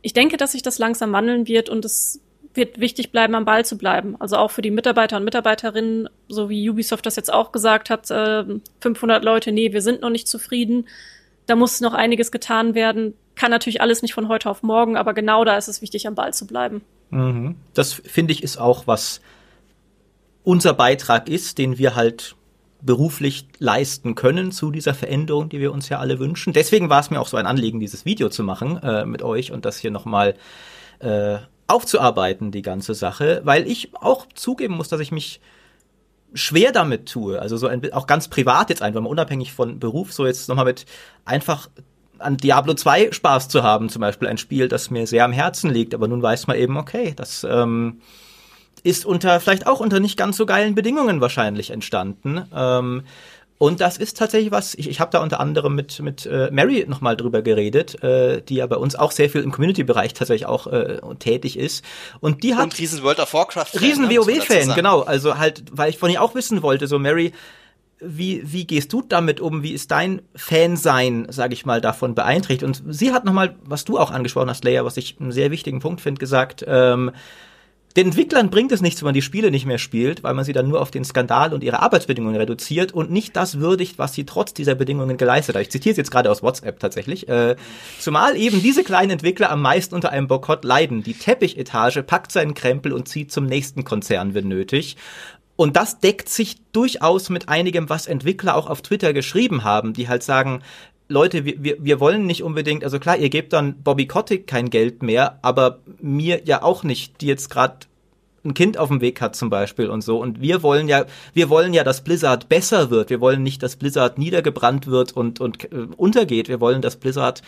[0.00, 2.20] ich denke, dass sich das langsam wandeln wird und es
[2.54, 4.16] wird wichtig bleiben, am Ball zu bleiben.
[4.18, 8.10] Also auch für die Mitarbeiter und Mitarbeiterinnen, so wie Ubisoft das jetzt auch gesagt hat,
[8.10, 8.44] äh,
[8.80, 10.86] 500 Leute, nee, wir sind noch nicht zufrieden
[11.52, 13.12] da muss noch einiges getan werden.
[13.34, 16.14] Kann natürlich alles nicht von heute auf morgen, aber genau da ist es wichtig, am
[16.14, 16.80] Ball zu bleiben.
[17.10, 17.56] Mhm.
[17.74, 19.20] Das finde ich ist auch, was
[20.44, 22.36] unser Beitrag ist, den wir halt
[22.80, 26.54] beruflich leisten können zu dieser Veränderung, die wir uns ja alle wünschen.
[26.54, 29.52] Deswegen war es mir auch so ein Anliegen, dieses Video zu machen äh, mit euch
[29.52, 30.36] und das hier nochmal
[31.00, 31.36] äh,
[31.66, 35.42] aufzuarbeiten, die ganze Sache, weil ich auch zugeben muss, dass ich mich
[36.34, 40.12] schwer damit tue, also so ein, auch ganz privat jetzt einfach mal unabhängig von Beruf,
[40.12, 40.86] so jetzt nochmal mit
[41.24, 41.68] einfach
[42.18, 45.70] an Diablo 2 Spaß zu haben, zum Beispiel ein Spiel, das mir sehr am Herzen
[45.70, 48.00] liegt, aber nun weiß man eben, okay, das ähm,
[48.82, 52.44] ist unter, vielleicht auch unter nicht ganz so geilen Bedingungen wahrscheinlich entstanden.
[52.54, 53.04] Ähm,
[53.62, 56.84] und das ist tatsächlich was, ich, ich habe da unter anderem mit, mit äh, Mary
[56.88, 60.66] nochmal drüber geredet, äh, die ja bei uns auch sehr viel im Community-Bereich tatsächlich auch
[60.66, 61.84] äh, tätig ist.
[62.18, 62.64] Und die hat.
[62.64, 63.80] Und riesen World of Warcraft.
[63.80, 65.02] Riesen ne, WoW-Fan, genau.
[65.02, 67.34] Also halt, weil ich von ihr auch wissen wollte, so Mary,
[68.00, 69.62] wie, wie gehst du damit um?
[69.62, 72.64] Wie ist dein Fansein, sage ich mal, davon beeinträchtigt?
[72.64, 75.78] Und sie hat nochmal, was du auch angesprochen hast, Leia, was ich einen sehr wichtigen
[75.78, 77.12] Punkt finde, gesagt, ähm,
[77.96, 80.54] Den Entwicklern bringt es nichts, wenn man die Spiele nicht mehr spielt, weil man sie
[80.54, 84.24] dann nur auf den Skandal und ihre Arbeitsbedingungen reduziert und nicht das würdigt, was sie
[84.24, 85.62] trotz dieser Bedingungen geleistet haben.
[85.62, 87.28] Ich zitiere es jetzt gerade aus WhatsApp tatsächlich.
[87.28, 87.56] Äh,
[87.98, 91.02] zumal eben diese kleinen Entwickler am meisten unter einem Boykott leiden.
[91.02, 94.96] Die Teppichetage packt seinen Krempel und zieht zum nächsten Konzern, wenn nötig.
[95.54, 100.08] Und das deckt sich durchaus mit einigem, was Entwickler auch auf Twitter geschrieben haben, die
[100.08, 100.62] halt sagen,
[101.12, 104.70] Leute, wir, wir, wir wollen nicht unbedingt, also klar, ihr gebt dann Bobby Kotick kein
[104.70, 107.86] Geld mehr, aber mir ja auch nicht, die jetzt gerade
[108.44, 110.18] ein Kind auf dem Weg hat zum Beispiel und so.
[110.18, 113.08] Und wir wollen ja, wir wollen ja, dass Blizzard besser wird.
[113.08, 116.48] Wir wollen nicht, dass Blizzard niedergebrannt wird und, und äh, untergeht.
[116.48, 117.42] Wir wollen, dass Blizzard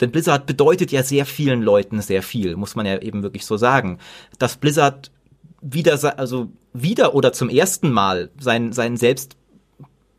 [0.00, 3.56] denn Blizzard bedeutet ja sehr vielen Leuten sehr viel, muss man ja eben wirklich so
[3.56, 3.98] sagen.
[4.38, 5.12] Dass Blizzard
[5.60, 9.36] wieder, also wieder oder zum ersten Mal seinen, seinen selbst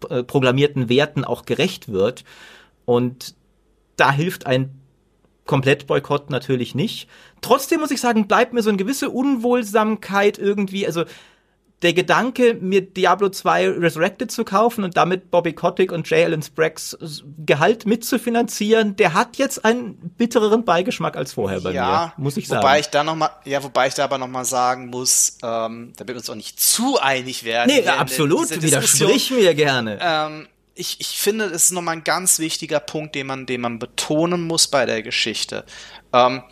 [0.09, 2.23] äh, programmierten Werten auch gerecht wird
[2.85, 3.35] und
[3.97, 4.79] da hilft ein
[5.45, 7.07] Komplettboykott natürlich nicht.
[7.41, 11.05] Trotzdem muss ich sagen, bleibt mir so eine gewisse Unwohlsamkeit irgendwie, also
[11.81, 16.25] der Gedanke, mir Diablo 2 Resurrected zu kaufen und damit Bobby Kotick und J.
[16.25, 16.97] Allen Spraggs
[17.45, 22.47] Gehalt mitzufinanzieren, der hat jetzt einen bittereren Beigeschmack als vorher bei ja, mir, muss ich
[22.47, 22.63] sagen.
[22.63, 25.93] Wobei ich da noch mal, ja, wobei ich da aber noch mal sagen muss, ähm,
[25.97, 27.71] damit wir uns auch nicht zu einig werden.
[27.75, 29.99] Nee, absolut, widersprich mir gerne.
[30.01, 33.79] Ähm, ich, ich finde, das ist nochmal ein ganz wichtiger Punkt, den man, den man
[33.79, 35.65] betonen muss bei der Geschichte.
[36.13, 36.43] Ähm,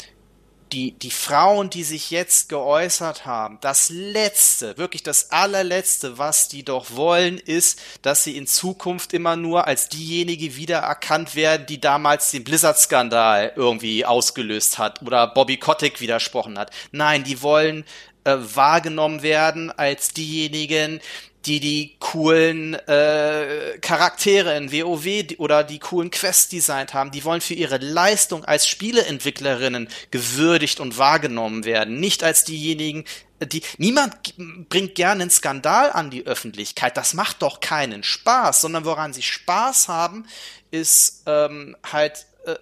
[0.71, 6.65] die, die Frauen, die sich jetzt geäußert haben, das Letzte, wirklich das allerletzte, was die
[6.65, 12.31] doch wollen, ist, dass sie in Zukunft immer nur als diejenige wiedererkannt werden, die damals
[12.31, 16.71] den Blizzard-Skandal irgendwie ausgelöst hat oder Bobby Kotick widersprochen hat.
[16.91, 17.85] Nein, die wollen
[18.23, 21.01] äh, wahrgenommen werden als diejenigen,
[21.45, 27.41] die die coolen äh, Charaktere in WoW oder die coolen Quests designt haben, die wollen
[27.41, 33.03] für ihre Leistung als Spieleentwicklerinnen gewürdigt und wahrgenommen werden, nicht als diejenigen,
[33.41, 34.35] die niemand
[34.69, 36.95] bringt gerne einen Skandal an die Öffentlichkeit.
[36.95, 40.25] Das macht doch keinen Spaß, sondern woran sie Spaß haben,
[40.71, 42.55] ist ähm, halt äh,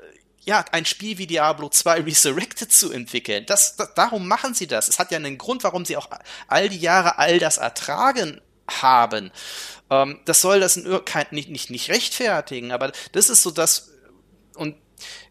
[0.44, 3.46] ja, ein Spiel wie Diablo 2 Resurrected zu entwickeln.
[3.46, 4.90] Das, das, darum machen sie das.
[4.90, 6.10] Es hat ja einen Grund, warum sie auch
[6.48, 8.42] all die Jahre all das ertragen
[8.82, 9.32] haben.
[9.89, 13.91] Ähm, das soll das nicht, nicht, nicht rechtfertigen, aber das ist so das,
[14.55, 14.76] und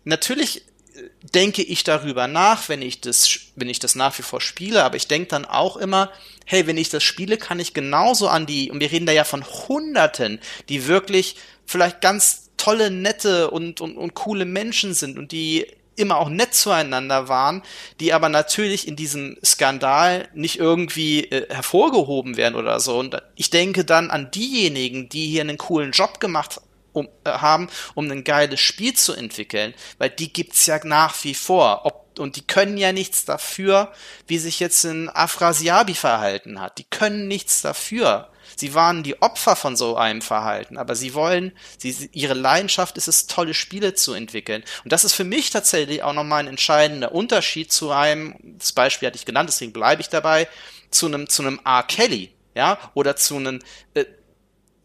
[0.05, 4.41] natürlich äh, denke ich darüber nach, wenn ich das, wenn ich das nach wie vor
[4.41, 6.13] spiele, aber ich denke dann auch immer,
[6.45, 9.25] hey, wenn ich das spiele, kann ich genauso an die, und wir reden da ja
[9.25, 15.33] von Hunderten, die wirklich vielleicht ganz tolle, nette und, und, und coole Menschen sind und
[15.33, 15.67] die
[16.01, 17.63] immer auch nett zueinander waren,
[18.01, 22.99] die aber natürlich in diesem Skandal nicht irgendwie äh, hervorgehoben werden oder so.
[22.99, 26.61] Und ich denke dann an diejenigen, die hier einen coolen Job gemacht
[26.93, 31.35] um, äh, haben, um ein geiles Spiel zu entwickeln, weil die gibt's ja nach wie
[31.35, 31.83] vor.
[31.85, 33.93] Ob und die können ja nichts dafür,
[34.27, 36.79] wie sich jetzt ein Afrasiabi verhalten hat.
[36.79, 38.29] Die können nichts dafür.
[38.61, 43.09] Sie waren die Opfer von so einem Verhalten, aber sie wollen, sie, ihre Leidenschaft ist
[43.09, 44.63] es, tolle Spiele zu entwickeln.
[44.85, 49.07] Und das ist für mich tatsächlich auch nochmal ein entscheidender Unterschied zu einem, das Beispiel
[49.07, 50.47] hatte ich genannt, deswegen bleibe ich dabei,
[50.91, 51.85] zu einem, zu einem R.
[51.85, 53.61] Kelly, ja, oder zu einem,
[53.95, 54.05] äh,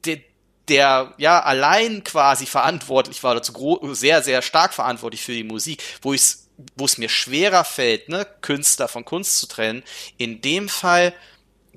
[0.06, 0.20] der,
[0.70, 5.84] der ja allein quasi verantwortlich war oder zu sehr, sehr stark verantwortlich für die Musik,
[6.02, 6.38] wo ich
[6.78, 9.84] wo es mir schwerer fällt, ne, Künstler von Kunst zu trennen.
[10.16, 11.14] In dem Fall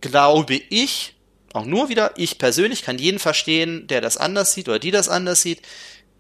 [0.00, 1.17] glaube ich,
[1.52, 5.08] auch nur wieder, ich persönlich kann jeden verstehen, der das anders sieht oder die das
[5.08, 5.62] anders sieht,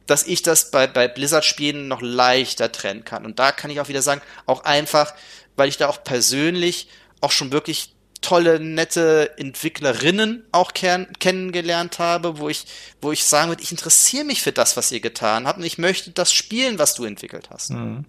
[0.06, 3.26] dass ich das bei, bei Blizzard-Spielen noch leichter trennen kann.
[3.26, 5.14] Und da kann ich auch wieder sagen, auch einfach,
[5.56, 6.88] weil ich da auch persönlich
[7.20, 12.64] auch schon wirklich tolle, nette Entwicklerinnen auch kennengelernt habe, wo ich,
[13.00, 15.78] wo ich sagen würde, ich interessiere mich für das, was ihr getan habt und ich
[15.78, 17.70] möchte das spielen, was du entwickelt hast.
[17.70, 18.04] Mhm.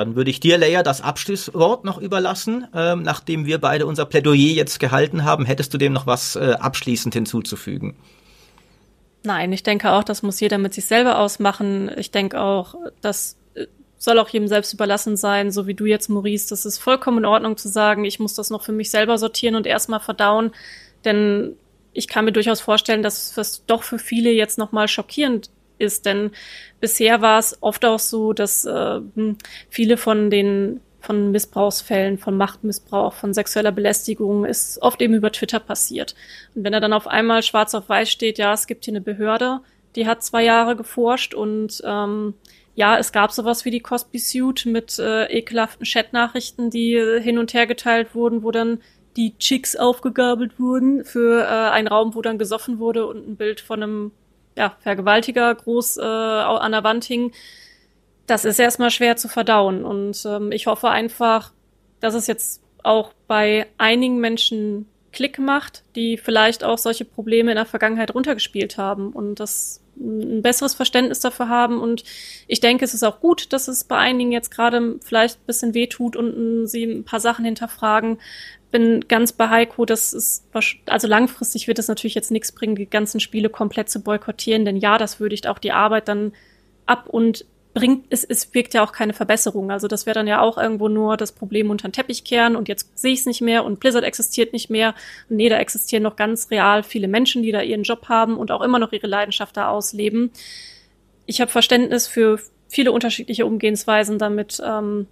[0.00, 2.66] Dann würde ich dir, Leia, das Abschlusswort noch überlassen.
[2.74, 6.56] Ähm, nachdem wir beide unser Plädoyer jetzt gehalten haben, hättest du dem noch was äh,
[6.58, 7.94] abschließend hinzuzufügen?
[9.24, 11.90] Nein, ich denke auch, das muss jeder mit sich selber ausmachen.
[11.98, 13.66] Ich denke auch, das äh,
[13.98, 16.48] soll auch jedem selbst überlassen sein, so wie du jetzt, Maurice.
[16.48, 19.54] Das ist vollkommen in Ordnung zu sagen, ich muss das noch für mich selber sortieren
[19.54, 20.52] und erstmal verdauen.
[21.04, 21.56] Denn
[21.92, 26.06] ich kann mir durchaus vorstellen, dass das doch für viele jetzt nochmal schockierend ist.
[26.06, 26.30] Denn
[26.80, 29.00] bisher war es oft auch so, dass äh,
[29.68, 35.58] viele von den von Missbrauchsfällen, von Machtmissbrauch, von sexueller Belästigung ist oft eben über Twitter
[35.58, 36.14] passiert.
[36.54, 39.00] Und wenn er dann auf einmal schwarz auf weiß steht, ja, es gibt hier eine
[39.00, 39.60] Behörde,
[39.96, 42.34] die hat zwei Jahre geforscht und ähm,
[42.74, 47.38] ja, es gab sowas wie die Cosby Suit mit äh, ekelhaften Chatnachrichten, die äh, hin
[47.38, 48.80] und her geteilt wurden, wo dann
[49.16, 53.60] die Chicks aufgegabelt wurden für äh, einen Raum, wo dann gesoffen wurde und ein Bild
[53.60, 54.12] von einem
[54.56, 57.32] ja, Vergewaltiger groß äh, an der Wand hing,
[58.26, 59.84] das ist erstmal schwer zu verdauen.
[59.84, 61.52] Und ähm, ich hoffe einfach,
[62.00, 67.56] dass es jetzt auch bei einigen Menschen Klick macht, die vielleicht auch solche Probleme in
[67.56, 71.80] der Vergangenheit runtergespielt haben und das ein besseres Verständnis dafür haben.
[71.80, 72.04] Und
[72.46, 75.74] ich denke, es ist auch gut, dass es bei einigen jetzt gerade vielleicht ein bisschen
[75.74, 78.18] wehtut und sie ein paar Sachen hinterfragen.
[78.70, 80.46] Bin ganz bei Heiko, dass es,
[80.86, 84.76] also langfristig wird es natürlich jetzt nichts bringen, die ganzen Spiele komplett zu boykottieren, denn
[84.76, 86.32] ja, das würdigt auch die Arbeit dann
[86.86, 89.70] ab und bringt, es, es wirkt ja auch keine Verbesserung.
[89.70, 92.68] Also das wäre dann ja auch irgendwo nur das Problem unter den Teppich kehren und
[92.68, 94.94] jetzt sehe ich es nicht mehr und Blizzard existiert nicht mehr.
[95.28, 98.62] Nee, da existieren noch ganz real viele Menschen, die da ihren Job haben und auch
[98.62, 100.30] immer noch ihre Leidenschaft da ausleben.
[101.26, 105.06] Ich habe Verständnis für viele unterschiedliche Umgehensweisen damit ähm,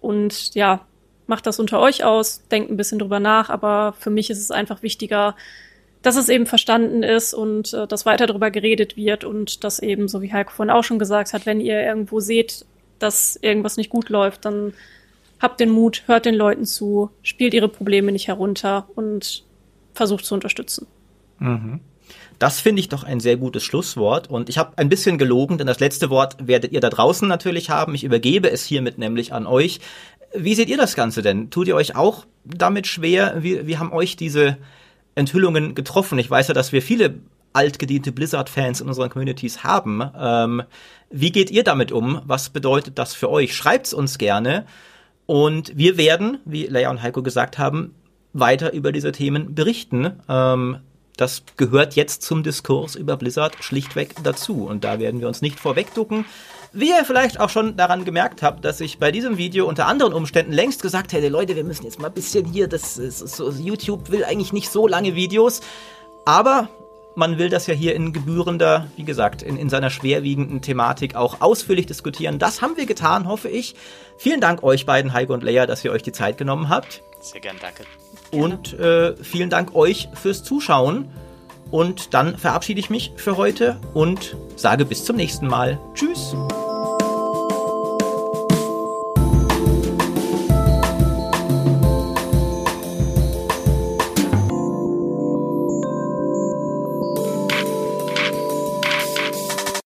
[0.00, 0.86] und ja,
[1.28, 4.50] macht das unter euch aus, denkt ein bisschen drüber nach, aber für mich ist es
[4.50, 5.36] einfach wichtiger,
[6.02, 10.08] dass es eben verstanden ist und äh, dass weiter darüber geredet wird und dass eben,
[10.08, 12.64] so wie Heiko vorhin auch schon gesagt hat, wenn ihr irgendwo seht,
[12.98, 14.72] dass irgendwas nicht gut läuft, dann
[15.40, 19.44] habt den Mut, hört den Leuten zu, spielt ihre Probleme nicht herunter und
[19.92, 20.86] versucht zu unterstützen.
[21.38, 21.80] Mhm.
[22.38, 24.30] Das finde ich doch ein sehr gutes Schlusswort.
[24.30, 27.68] Und ich habe ein bisschen gelogen, denn das letzte Wort werdet ihr da draußen natürlich
[27.68, 27.94] haben.
[27.94, 29.80] Ich übergebe es hiermit nämlich an euch.
[30.34, 31.50] Wie seht ihr das Ganze denn?
[31.50, 33.36] Tut ihr euch auch damit schwer?
[33.38, 34.58] Wie, wie haben euch diese
[35.18, 36.18] Enthüllungen getroffen.
[36.18, 37.16] Ich weiß ja, dass wir viele
[37.52, 40.02] altgediente Blizzard-Fans in unseren Communities haben.
[40.16, 40.62] Ähm,
[41.10, 42.22] wie geht ihr damit um?
[42.24, 43.54] Was bedeutet das für euch?
[43.54, 44.64] Schreibt's uns gerne.
[45.26, 47.94] Und wir werden, wie Leia und Heiko gesagt haben,
[48.32, 50.12] weiter über diese Themen berichten.
[50.28, 50.78] Ähm,
[51.16, 54.66] das gehört jetzt zum Diskurs über Blizzard schlichtweg dazu.
[54.66, 56.26] Und da werden wir uns nicht vorwegducken.
[56.72, 60.12] Wie ihr vielleicht auch schon daran gemerkt habt, dass ich bei diesem Video unter anderen
[60.12, 63.50] Umständen längst gesagt hätte, Leute, wir müssen jetzt mal ein bisschen hier, das ist so,
[63.50, 65.60] YouTube will eigentlich nicht so lange Videos,
[66.26, 66.68] aber
[67.14, 71.40] man will das ja hier in gebührender, wie gesagt, in, in seiner schwerwiegenden Thematik auch
[71.40, 72.38] ausführlich diskutieren.
[72.38, 73.74] Das haben wir getan, hoffe ich.
[74.18, 77.02] Vielen Dank euch beiden, Heiko und Leia, dass ihr euch die Zeit genommen habt.
[77.20, 77.84] Sehr gern, danke.
[78.30, 81.08] Und äh, vielen Dank euch fürs Zuschauen.
[81.70, 85.78] Und dann verabschiede ich mich für heute und sage bis zum nächsten Mal.
[85.94, 86.34] Tschüss.